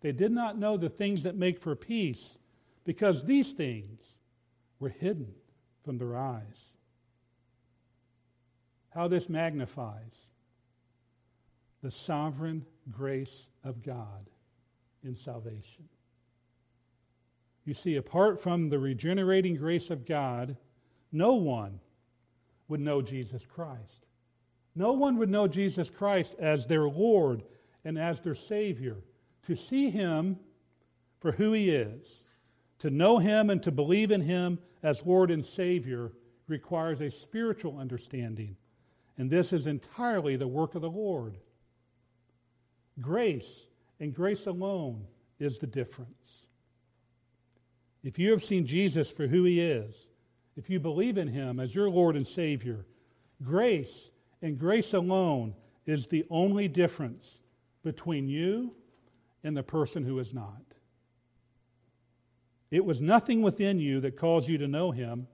They 0.02 0.12
did 0.12 0.32
not 0.32 0.58
know 0.58 0.78
the 0.78 0.90
things 0.90 1.24
that 1.24 1.36
make 1.36 1.60
for 1.60 1.76
peace 1.76 2.38
because 2.86 3.24
these 3.24 3.52
things 3.54 4.02
were 4.80 4.90
hidden 4.90 5.34
from 5.84 5.98
their 5.98 6.18
eyes. 6.18 6.70
How 8.90 9.08
this 9.08 9.30
magnifies 9.30 10.28
the 11.82 11.92
sovereign 11.92 12.66
grace 12.92 13.50
of 13.64 13.84
God 13.84 14.30
in 15.04 15.16
salvation. 15.16 15.88
You 17.66 17.74
see, 17.74 17.98
apart 17.98 18.42
from 18.42 18.70
the 18.70 18.80
regenerating 18.80 19.56
grace 19.56 19.90
of 19.90 20.06
God, 20.06 20.58
no 21.12 21.36
one 21.36 21.80
would 22.70 22.80
know 22.80 23.01
Jesus 23.01 23.45
Christ. 23.45 24.05
No 24.76 24.93
one 24.93 25.17
would 25.17 25.30
know 25.30 25.47
Jesus 25.47 25.89
Christ 25.89 26.36
as 26.39 26.65
their 26.65 26.88
Lord 26.88 27.43
and 27.84 27.97
as 27.97 28.22
their 28.22 28.36
Savior. 28.36 28.95
To 29.47 29.55
see 29.55 29.89
Him 29.89 30.38
for 31.20 31.34
who 31.34 31.51
He 31.51 31.70
is, 31.70 32.24
to 32.80 32.89
know 32.89 33.17
Him 33.17 33.49
and 33.49 33.61
to 33.63 33.72
believe 33.72 34.11
in 34.11 34.22
Him 34.22 34.59
as 34.84 35.05
Lord 35.05 35.32
and 35.32 35.43
Savior 35.43 36.13
requires 36.47 37.01
a 37.01 37.11
spiritual 37.11 37.78
understanding. 37.78 38.55
And 39.17 39.30
this 39.30 39.51
is 39.51 39.67
entirely 39.67 40.38
the 40.38 40.47
work 40.47 40.76
of 40.76 40.82
the 40.82 40.89
Lord. 40.89 41.36
Grace 43.01 43.67
and 43.99 44.13
grace 44.13 44.45
alone 44.45 45.05
is 45.39 45.59
the 45.59 45.67
difference. 45.67 46.47
If 48.03 48.17
you 48.17 48.32
have 48.32 48.43
seen 48.43 48.65
Jesus 48.65 49.11
for 49.11 49.28
who 49.28 49.43
he 49.43 49.59
is, 49.59 50.07
if 50.60 50.70
you 50.70 50.78
believe 50.78 51.18
in 51.18 51.30
him 51.30 51.57
as 51.57 51.74
your 51.74 51.89
Lord 51.89 52.18
and 52.18 52.28
Savior, 52.28 52.86
grace 53.41 54.12
and 54.41 54.60
grace 54.60 54.93
alone 54.93 55.55
is 55.86 56.05
the 56.05 56.26
only 56.30 56.68
difference 56.68 57.39
between 57.82 58.28
you 58.28 58.76
and 59.45 59.55
the 59.55 59.64
person 59.64 60.03
who 60.03 60.20
is 60.20 60.34
not. 60.34 60.62
It 62.72 62.84
was 62.84 62.99
nothing 62.99 63.41
within 63.41 63.80
you 63.80 64.01
that 64.01 64.18
caused 64.18 64.49
you 64.49 64.57
to 64.57 64.68
know 64.68 64.91
him 64.91 65.28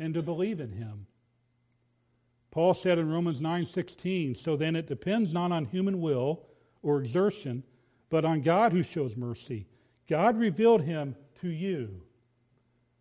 and 0.00 0.14
to 0.14 0.22
believe 0.22 0.58
in 0.58 0.72
him. 0.72 1.06
Paul 2.50 2.74
said 2.74 2.98
in 2.98 3.08
Romans 3.08 3.40
9:16, 3.40 4.34
so 4.34 4.56
then 4.56 4.74
it 4.74 4.88
depends 4.88 5.32
not 5.32 5.52
on 5.52 5.64
human 5.64 6.00
will 6.00 6.42
or 6.82 6.98
exertion, 6.98 7.62
but 8.10 8.24
on 8.24 8.42
God 8.42 8.72
who 8.72 8.82
shows 8.82 9.16
mercy. 9.16 9.68
God 10.08 10.36
revealed 10.36 10.82
him 10.82 11.14
to 11.40 11.48
you 11.48 12.02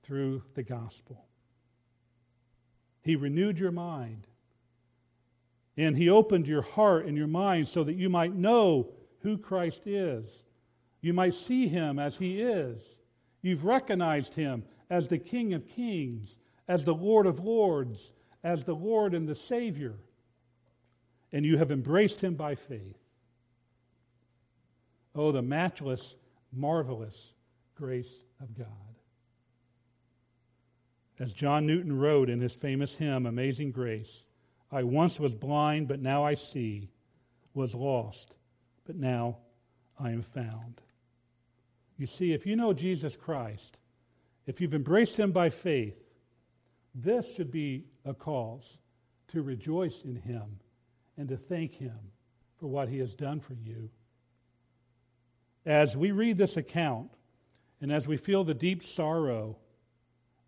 through 0.04 0.44
the 0.54 0.64
gospel. 0.64 1.26
He 3.02 3.16
renewed 3.16 3.60
your 3.60 3.72
mind. 3.72 4.28
And 5.78 5.98
he 5.98 6.10
opened 6.10 6.48
your 6.48 6.62
heart 6.62 7.06
and 7.06 7.18
your 7.18 7.28
mind 7.28 7.68
so 7.68 7.84
that 7.84 7.96
you 7.96 8.10
might 8.10 8.36
know 8.36 8.90
who 9.22 9.38
Christ 9.38 9.88
is. 9.88 10.44
You 11.02 11.14
might 11.14 11.34
see 11.34 11.68
him 11.68 11.98
as 11.98 12.18
he 12.18 12.42
is. 12.42 12.82
You've 13.42 13.66
recognized 13.66 14.36
him 14.36 14.64
as 14.90 15.08
the 15.08 15.18
King 15.18 15.54
of 15.54 15.68
Kings, 15.68 16.36
as 16.68 16.86
the 16.86 16.94
Lord 16.94 17.26
of 17.26 17.40
Lords, 17.40 18.12
as 18.44 18.64
the 18.64 18.76
Lord 18.76 19.14
and 19.14 19.28
the 19.28 19.36
Savior. 19.36 19.96
And 21.32 21.46
you 21.46 21.58
have 21.58 21.72
embraced 21.72 22.22
him 22.22 22.36
by 22.36 22.56
faith. 22.56 22.98
Oh, 25.16 25.32
the 25.32 25.42
matchless, 25.42 26.16
marvelous 26.54 27.34
grace 27.76 28.14
of 28.40 28.56
God. 28.56 28.91
As 31.22 31.34
John 31.34 31.68
Newton 31.68 31.96
wrote 31.96 32.32
in 32.32 32.42
his 32.42 32.56
famous 32.56 32.98
hymn, 32.98 33.28
Amazing 33.28 33.74
Grace, 33.74 34.26
I 34.72 34.82
once 34.82 35.20
was 35.20 35.36
blind, 35.36 35.88
but 35.88 36.02
now 36.02 36.24
I 36.24 36.34
see, 36.34 36.90
was 37.54 37.76
lost, 37.76 38.34
but 38.88 38.96
now 38.96 39.38
I 40.00 40.10
am 40.10 40.24
found. 40.24 40.82
You 41.96 42.08
see, 42.08 42.34
if 42.34 42.48
you 42.48 42.56
know 42.56 42.74
Jesus 42.74 43.16
Christ, 43.16 43.78
if 44.48 44.60
you've 44.60 44.74
embraced 44.74 45.20
him 45.20 45.32
by 45.32 45.50
faith, 45.50 46.02
this 46.96 47.32
should 47.36 47.52
be 47.52 47.86
a 48.04 48.16
cause 48.16 48.80
to 49.28 49.44
rejoice 49.44 50.02
in 50.04 50.16
him 50.16 50.60
and 51.18 51.30
to 51.30 51.38
thank 51.38 51.76
him 51.76 52.00
for 52.60 52.66
what 52.66 52.90
he 52.90 52.98
has 52.98 53.14
done 53.14 53.40
for 53.40 53.54
you 53.54 53.92
as 55.68 55.96
we 55.96 56.10
read 56.10 56.40
this 56.40 56.58
account 56.58 57.12
and 57.80 57.92
as 57.92 58.08
we 58.08 58.18
feel 58.18 58.44
the 58.44 58.56
deep 58.56 58.82
sorrow 58.82 59.56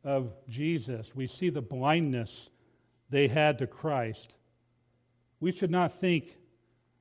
of 0.04 0.34
Jesus, 0.50 1.16
we 1.16 1.28
see 1.28 1.50
the 1.50 1.62
blindness 1.62 2.50
they 3.10 3.28
had 3.28 3.58
to 3.60 3.68
Christ. 3.68 4.36
We 5.40 5.52
should 5.52 5.72
not 5.72 5.94
think 5.94 6.38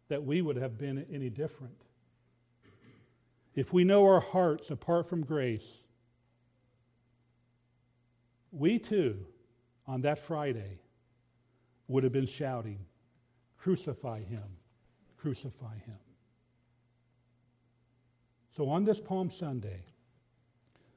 that 0.09 0.25
we 0.25 0.43
would 0.43 0.57
have 0.57 0.79
been 0.79 1.07
any 1.13 1.31
different. 1.31 1.77
If 3.55 3.73
we 3.73 3.85
know 3.85 4.07
our 4.07 4.21
hearts 4.21 4.71
apart 4.71 5.09
from 5.09 5.25
grace, 5.25 5.79
we 8.51 8.79
too 8.79 9.27
on 9.87 10.03
that 10.03 10.19
Friday 10.19 10.81
would 11.89 12.05
have 12.05 12.13
been 12.13 12.27
shouting, 12.27 12.79
Crucify 13.59 14.21
him, 14.25 14.43
crucify 15.19 15.75
him. 15.87 15.99
So 18.51 18.69
on 18.69 18.85
this 18.85 18.99
Palm 18.99 19.31
Sunday, 19.31 19.85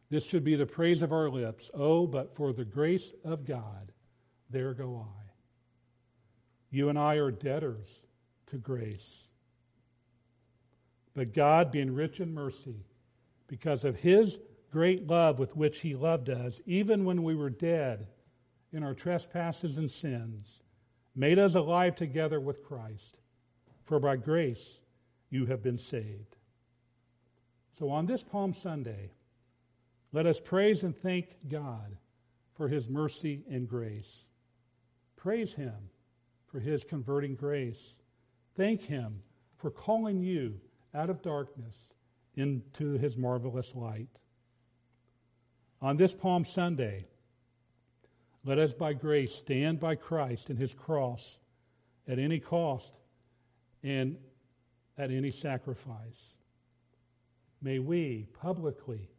this 0.10 0.26
should 0.26 0.43
be 0.43 0.56
the 0.56 0.66
praise 0.66 1.01
of 1.01 1.12
our 1.12 1.30
lips. 1.30 1.70
Oh, 1.74 2.06
but 2.06 2.36
for 2.36 2.53
the 2.53 2.66
grace 2.66 3.14
of 3.24 3.45
God, 3.45 3.91
there 4.49 4.74
go 4.74 5.06
I. 5.08 5.24
You 6.70 6.89
and 6.89 6.99
I 6.99 7.16
are 7.16 7.32
debtors 7.32 7.88
to 8.47 8.58
grace. 8.58 9.26
But 11.14 11.34
God, 11.34 11.72
being 11.72 11.93
rich 11.93 12.20
in 12.20 12.34
mercy, 12.34 12.86
because 13.47 13.84
of 13.84 13.95
his 13.95 14.39
great 14.72 15.08
love 15.08 15.39
with 15.39 15.56
which 15.56 15.80
he 15.80 15.95
loved 15.95 16.30
us, 16.30 16.60
even 16.66 17.06
when 17.06 17.24
we 17.24 17.36
were 17.36 17.49
dead 17.49 18.08
in 18.74 18.84
our 18.84 18.93
trespasses 18.93 19.78
and 19.78 19.89
sins, 19.89 20.62
made 21.16 21.39
us 21.39 21.56
alive 21.56 21.95
together 21.95 22.39
with 22.39 22.64
Christ. 22.64 23.18
For 23.84 23.99
by 23.99 24.18
grace 24.18 24.82
you 25.30 25.45
have 25.45 25.64
been 25.64 25.78
saved. 25.78 26.36
So 27.80 27.89
on 27.89 28.06
this 28.06 28.24
Palm 28.24 28.53
Sunday, 28.53 29.12
let 30.16 30.26
us 30.26 30.39
praise 30.39 30.84
and 30.84 30.95
thank 30.95 31.36
God 31.49 31.97
for 32.53 32.70
his 32.70 32.88
mercy 32.88 33.43
and 33.51 33.68
grace. 33.68 34.30
Praise 35.18 35.53
him 35.53 35.76
for 36.47 36.61
his 36.61 36.86
converting 36.86 37.36
grace. 37.36 37.95
Thank 38.55 38.82
him 38.82 39.22
for 39.57 39.70
calling 39.70 40.22
you 40.22 40.57
out 40.93 41.09
of 41.09 41.22
darkness 41.22 41.76
into 42.36 42.97
his 42.97 43.18
marvelous 43.18 43.76
light. 43.76 44.07
On 45.82 45.97
this 45.97 46.16
Palm 46.16 46.45
Sunday, 46.45 47.05
let 48.45 48.57
us 48.57 48.74
by 48.74 48.93
grace 48.93 49.36
stand 49.36 49.82
by 49.82 49.95
Christ 49.95 50.49
and 50.49 50.57
his 50.57 50.74
cross 50.74 51.39
at 52.07 52.20
any 52.20 52.39
cost 52.39 52.93
and 53.84 54.16
at 54.97 55.11
any 55.11 55.32
sacrifice. 55.32 56.38
May 57.61 57.80
we 57.80 58.28
publicly 58.32 59.09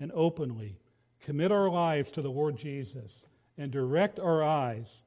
and 0.00 0.10
openly 0.14 0.78
commit 1.20 1.52
our 1.52 1.70
lives 1.70 2.10
to 2.12 2.22
the 2.22 2.30
Lord 2.30 2.56
Jesus 2.56 3.26
and 3.56 3.70
direct 3.70 4.18
our 4.18 4.42
eyes 4.42 5.02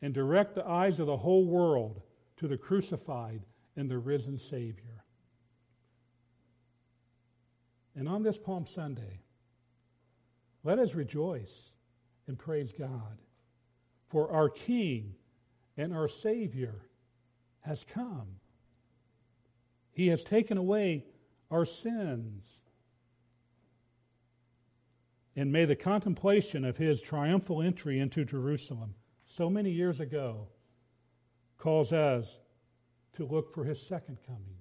and 0.00 0.12
direct 0.12 0.54
the 0.54 0.66
eyes 0.66 0.98
of 0.98 1.06
the 1.06 1.16
whole 1.16 1.44
world 1.44 2.00
to 2.38 2.48
the 2.48 2.56
crucified 2.56 3.42
and 3.76 3.90
the 3.90 3.98
risen 3.98 4.38
Savior. 4.38 5.04
And 7.94 8.08
on 8.08 8.22
this 8.22 8.38
Palm 8.38 8.66
Sunday, 8.66 9.20
let 10.64 10.78
us 10.78 10.94
rejoice 10.94 11.74
and 12.26 12.38
praise 12.38 12.72
God, 12.72 13.18
for 14.08 14.30
our 14.30 14.48
King 14.48 15.14
and 15.76 15.92
our 15.92 16.08
Savior 16.08 16.74
has 17.60 17.84
come. 17.84 18.36
He 19.92 20.08
has 20.08 20.24
taken 20.24 20.56
away 20.56 21.04
our 21.50 21.64
sins. 21.64 22.61
And 25.34 25.50
may 25.50 25.64
the 25.64 25.76
contemplation 25.76 26.64
of 26.64 26.76
his 26.76 27.00
triumphal 27.00 27.62
entry 27.62 27.98
into 27.98 28.24
Jerusalem 28.24 28.94
so 29.24 29.48
many 29.48 29.70
years 29.70 30.00
ago 30.00 30.48
cause 31.56 31.92
us 31.92 32.38
to 33.14 33.24
look 33.24 33.54
for 33.54 33.64
his 33.64 33.80
second 33.80 34.18
coming. 34.26 34.56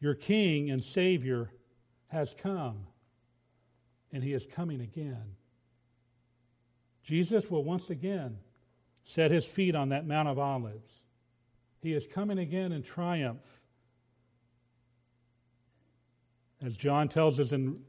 Your 0.00 0.14
King 0.14 0.70
and 0.70 0.82
Savior 0.82 1.50
has 2.08 2.34
come, 2.40 2.86
and 4.12 4.24
he 4.24 4.32
is 4.32 4.46
coming 4.46 4.80
again. 4.80 5.36
Jesus 7.02 7.50
will 7.50 7.62
once 7.62 7.90
again 7.90 8.38
set 9.04 9.30
his 9.30 9.44
feet 9.44 9.76
on 9.76 9.90
that 9.90 10.06
Mount 10.06 10.28
of 10.28 10.38
Olives. 10.38 10.92
He 11.82 11.92
is 11.92 12.06
coming 12.06 12.38
again 12.38 12.72
in 12.72 12.82
triumph. 12.82 13.44
As 16.64 16.76
John 16.76 17.08
tells 17.08 17.40
us 17.40 17.52
in 17.52 17.80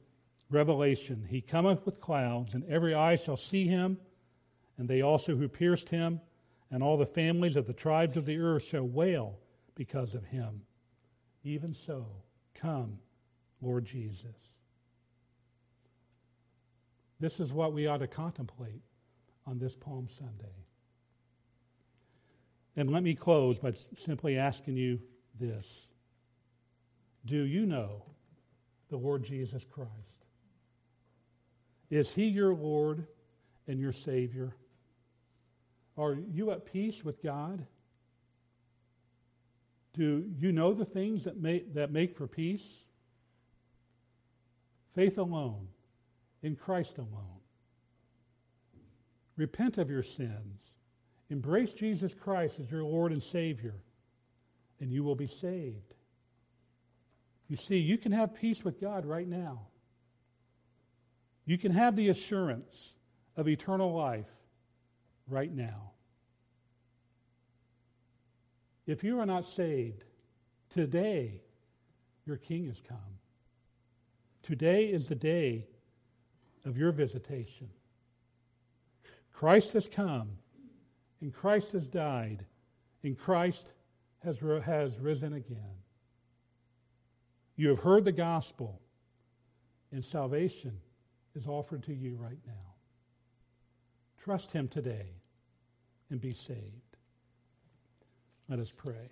Revelation, 0.52 1.26
he 1.30 1.42
cometh 1.42 1.86
with 1.86 2.02
clouds, 2.02 2.54
and 2.54 2.64
every 2.66 2.94
eye 2.94 3.16
shall 3.16 3.38
see 3.38 3.66
him, 3.66 3.98
and 4.78 4.88
they 4.88 5.02
also 5.02 5.36
who 5.36 5.48
pierced 5.48 5.90
him, 5.90 6.20
and 6.72 6.84
all 6.84 6.98
the 6.98 7.06
families 7.06 7.56
of 7.56 7.68
the 7.68 7.74
tribes 7.74 8.18
of 8.18 8.26
the 8.26 8.38
earth 8.38 8.64
shall 8.64 8.88
wail 8.88 9.40
because 9.76 10.14
of 10.14 10.26
him. 10.26 10.62
Even 11.44 11.74
so, 11.74 12.06
come, 12.54 13.00
Lord 13.62 13.86
Jesus. 13.86 14.52
This 17.20 17.40
is 17.40 17.54
what 17.54 17.74
we 17.74 17.88
ought 17.88 18.00
to 18.00 18.08
contemplate 18.08 18.82
on 19.46 19.60
this 19.60 19.76
Palm 19.76 20.08
Sunday. 20.10 20.66
And 22.76 22.90
let 22.90 23.04
me 23.04 23.14
close 23.14 23.58
by 23.58 23.74
simply 23.96 24.38
asking 24.38 24.78
you 24.78 25.00
this 25.40 25.92
Do 27.26 27.44
you 27.44 27.66
know 27.66 28.04
the 28.90 28.98
Lord 28.98 29.24
Jesus 29.24 29.64
Christ? 29.64 30.21
Is 31.92 32.16
he 32.16 32.26
your 32.26 32.56
Lord 32.56 33.06
and 33.68 33.80
your 33.80 33.92
Savior? 33.92 34.56
Are 35.98 36.18
you 36.34 36.52
at 36.52 36.66
peace 36.66 37.04
with 37.04 37.22
God? 37.22 37.66
Do 39.94 40.24
you 40.40 40.54
know 40.54 40.74
the 40.74 40.86
things 40.86 41.26
that 41.26 41.38
make, 41.38 41.74
that 41.74 41.92
make 41.92 42.16
for 42.16 42.28
peace? 42.28 42.86
Faith 44.96 45.18
alone, 45.18 45.68
in 46.42 46.56
Christ 46.56 46.98
alone. 46.98 47.40
Repent 49.36 49.78
of 49.78 49.90
your 49.90 50.04
sins. 50.04 50.64
Embrace 51.30 51.74
Jesus 51.74 52.14
Christ 52.14 52.56
as 52.62 52.72
your 52.72 52.84
Lord 52.84 53.12
and 53.12 53.22
Savior, 53.22 53.76
and 54.80 54.92
you 54.92 55.04
will 55.04 55.16
be 55.16 55.28
saved. 55.28 55.94
You 57.50 57.58
see, 57.58 57.78
you 57.78 57.98
can 57.98 58.14
have 58.14 58.34
peace 58.34 58.64
with 58.64 58.80
God 58.80 59.06
right 59.06 59.28
now. 59.28 59.68
You 61.52 61.58
can 61.58 61.74
have 61.74 61.98
the 61.98 62.08
assurance 62.08 62.96
of 63.36 63.50
eternal 63.50 63.94
life 63.94 64.32
right 65.28 65.54
now. 65.54 65.92
If 68.88 69.04
you 69.04 69.20
are 69.20 69.26
not 69.26 69.44
saved, 69.44 70.06
today 70.70 71.42
your 72.26 72.38
King 72.38 72.68
has 72.68 72.80
come. 72.88 73.18
Today 74.44 74.86
is 74.86 75.10
the 75.10 75.16
day 75.16 75.68
of 76.64 76.78
your 76.78 76.94
visitation. 76.94 77.68
Christ 79.34 79.74
has 79.74 79.90
come, 79.90 80.30
and 81.20 81.34
Christ 81.34 81.74
has 81.74 81.86
died, 81.86 82.46
and 83.04 83.18
Christ 83.18 83.74
has, 84.24 84.38
has 84.64 84.98
risen 85.00 85.34
again. 85.34 85.76
You 87.58 87.68
have 87.68 87.80
heard 87.80 88.06
the 88.06 88.14
gospel, 88.14 88.80
and 89.92 90.02
salvation 90.02 90.80
is 91.36 91.48
offered 91.48 91.84
to 91.84 91.94
you 91.94 92.18
right 92.20 92.40
now. 92.46 92.54
Trust 94.24 94.52
Him 94.52 94.68
today 94.68 95.08
and 96.10 96.20
be 96.20 96.34
saved. 96.34 96.98
Let 98.50 98.60
us 98.60 98.72
pray. 98.72 99.10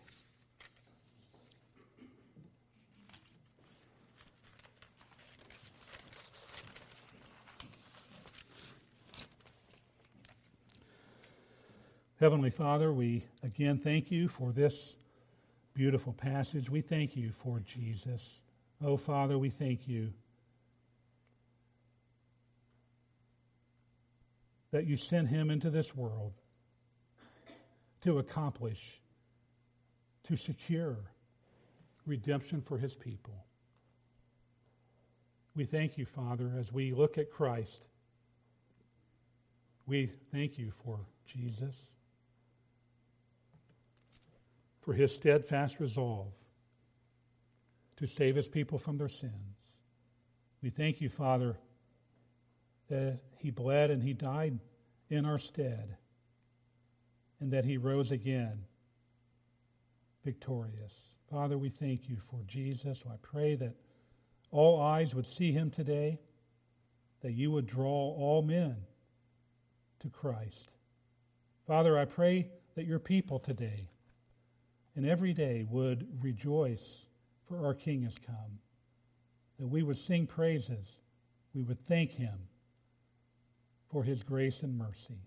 Heavenly 12.19 12.49
Father, 12.49 12.91
we 12.91 13.23
again 13.43 13.77
thank 13.77 14.11
you 14.11 14.27
for 14.27 14.51
this 14.51 14.97
beautiful 15.73 16.11
passage. 16.11 16.69
We 16.69 16.81
thank 16.81 17.15
you 17.15 17.31
for 17.31 17.61
Jesus. 17.61 18.41
Oh, 18.83 18.97
Father, 18.97 19.37
we 19.37 19.49
thank 19.49 19.87
you 19.87 20.11
that 24.71 24.85
you 24.85 24.97
sent 24.97 25.27
him 25.27 25.49
into 25.49 25.69
this 25.69 25.95
world 25.95 26.33
to 28.01 28.19
accomplish, 28.19 29.01
to 30.23 30.37
secure 30.37 30.97
redemption 32.05 32.61
for 32.61 32.77
his 32.77 32.95
people. 32.95 33.45
We 35.55 35.65
thank 35.65 35.97
you, 35.97 36.05
Father, 36.05 36.53
as 36.57 36.71
we 36.71 36.93
look 36.93 37.17
at 37.17 37.31
Christ. 37.31 37.81
We 39.85 40.11
thank 40.31 40.57
you 40.57 40.71
for 40.71 40.99
Jesus 41.25 41.75
for 44.81 44.93
his 44.93 45.13
steadfast 45.13 45.79
resolve 45.79 46.33
to 47.97 48.07
save 48.07 48.35
his 48.35 48.47
people 48.47 48.79
from 48.79 48.97
their 48.97 49.09
sins. 49.09 49.33
We 50.63 50.69
thank 50.69 50.99
you, 51.01 51.09
Father, 51.09 51.57
that 52.89 53.19
he 53.37 53.51
bled 53.51 53.91
and 53.91 54.03
he 54.03 54.13
died 54.13 54.59
in 55.09 55.25
our 55.25 55.39
stead, 55.39 55.95
and 57.39 57.51
that 57.51 57.65
he 57.65 57.77
rose 57.77 58.11
again 58.11 58.65
victorious. 60.23 61.15
Father, 61.31 61.57
we 61.57 61.69
thank 61.69 62.09
you 62.09 62.17
for 62.17 62.41
Jesus. 62.45 63.03
I 63.09 63.15
pray 63.21 63.55
that 63.55 63.75
all 64.51 64.81
eyes 64.81 65.15
would 65.15 65.25
see 65.25 65.51
him 65.51 65.69
today, 65.69 66.19
that 67.21 67.31
you 67.31 67.51
would 67.51 67.65
draw 67.65 68.13
all 68.13 68.41
men 68.41 68.75
to 69.99 70.09
Christ. 70.09 70.73
Father, 71.65 71.97
I 71.97 72.05
pray 72.05 72.49
that 72.75 72.85
your 72.85 72.99
people 72.99 73.39
today 73.39 73.89
and 74.95 75.05
every 75.05 75.33
day 75.33 75.65
would 75.69 76.07
rejoice 76.21 77.05
for 77.47 77.65
our 77.65 77.73
King 77.73 78.03
has 78.03 78.17
come, 78.17 78.59
that 79.59 79.67
we 79.67 79.83
would 79.83 79.97
sing 79.97 80.27
praises, 80.27 80.99
we 81.53 81.63
would 81.63 81.79
thank 81.87 82.11
him 82.11 82.48
for 83.91 84.03
his 84.03 84.23
grace 84.23 84.63
and 84.63 84.77
mercy. 84.77 85.19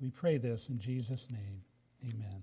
We 0.00 0.10
pray 0.10 0.38
this 0.38 0.68
in 0.68 0.78
Jesus' 0.78 1.26
name. 1.30 1.62
Amen. 2.04 2.42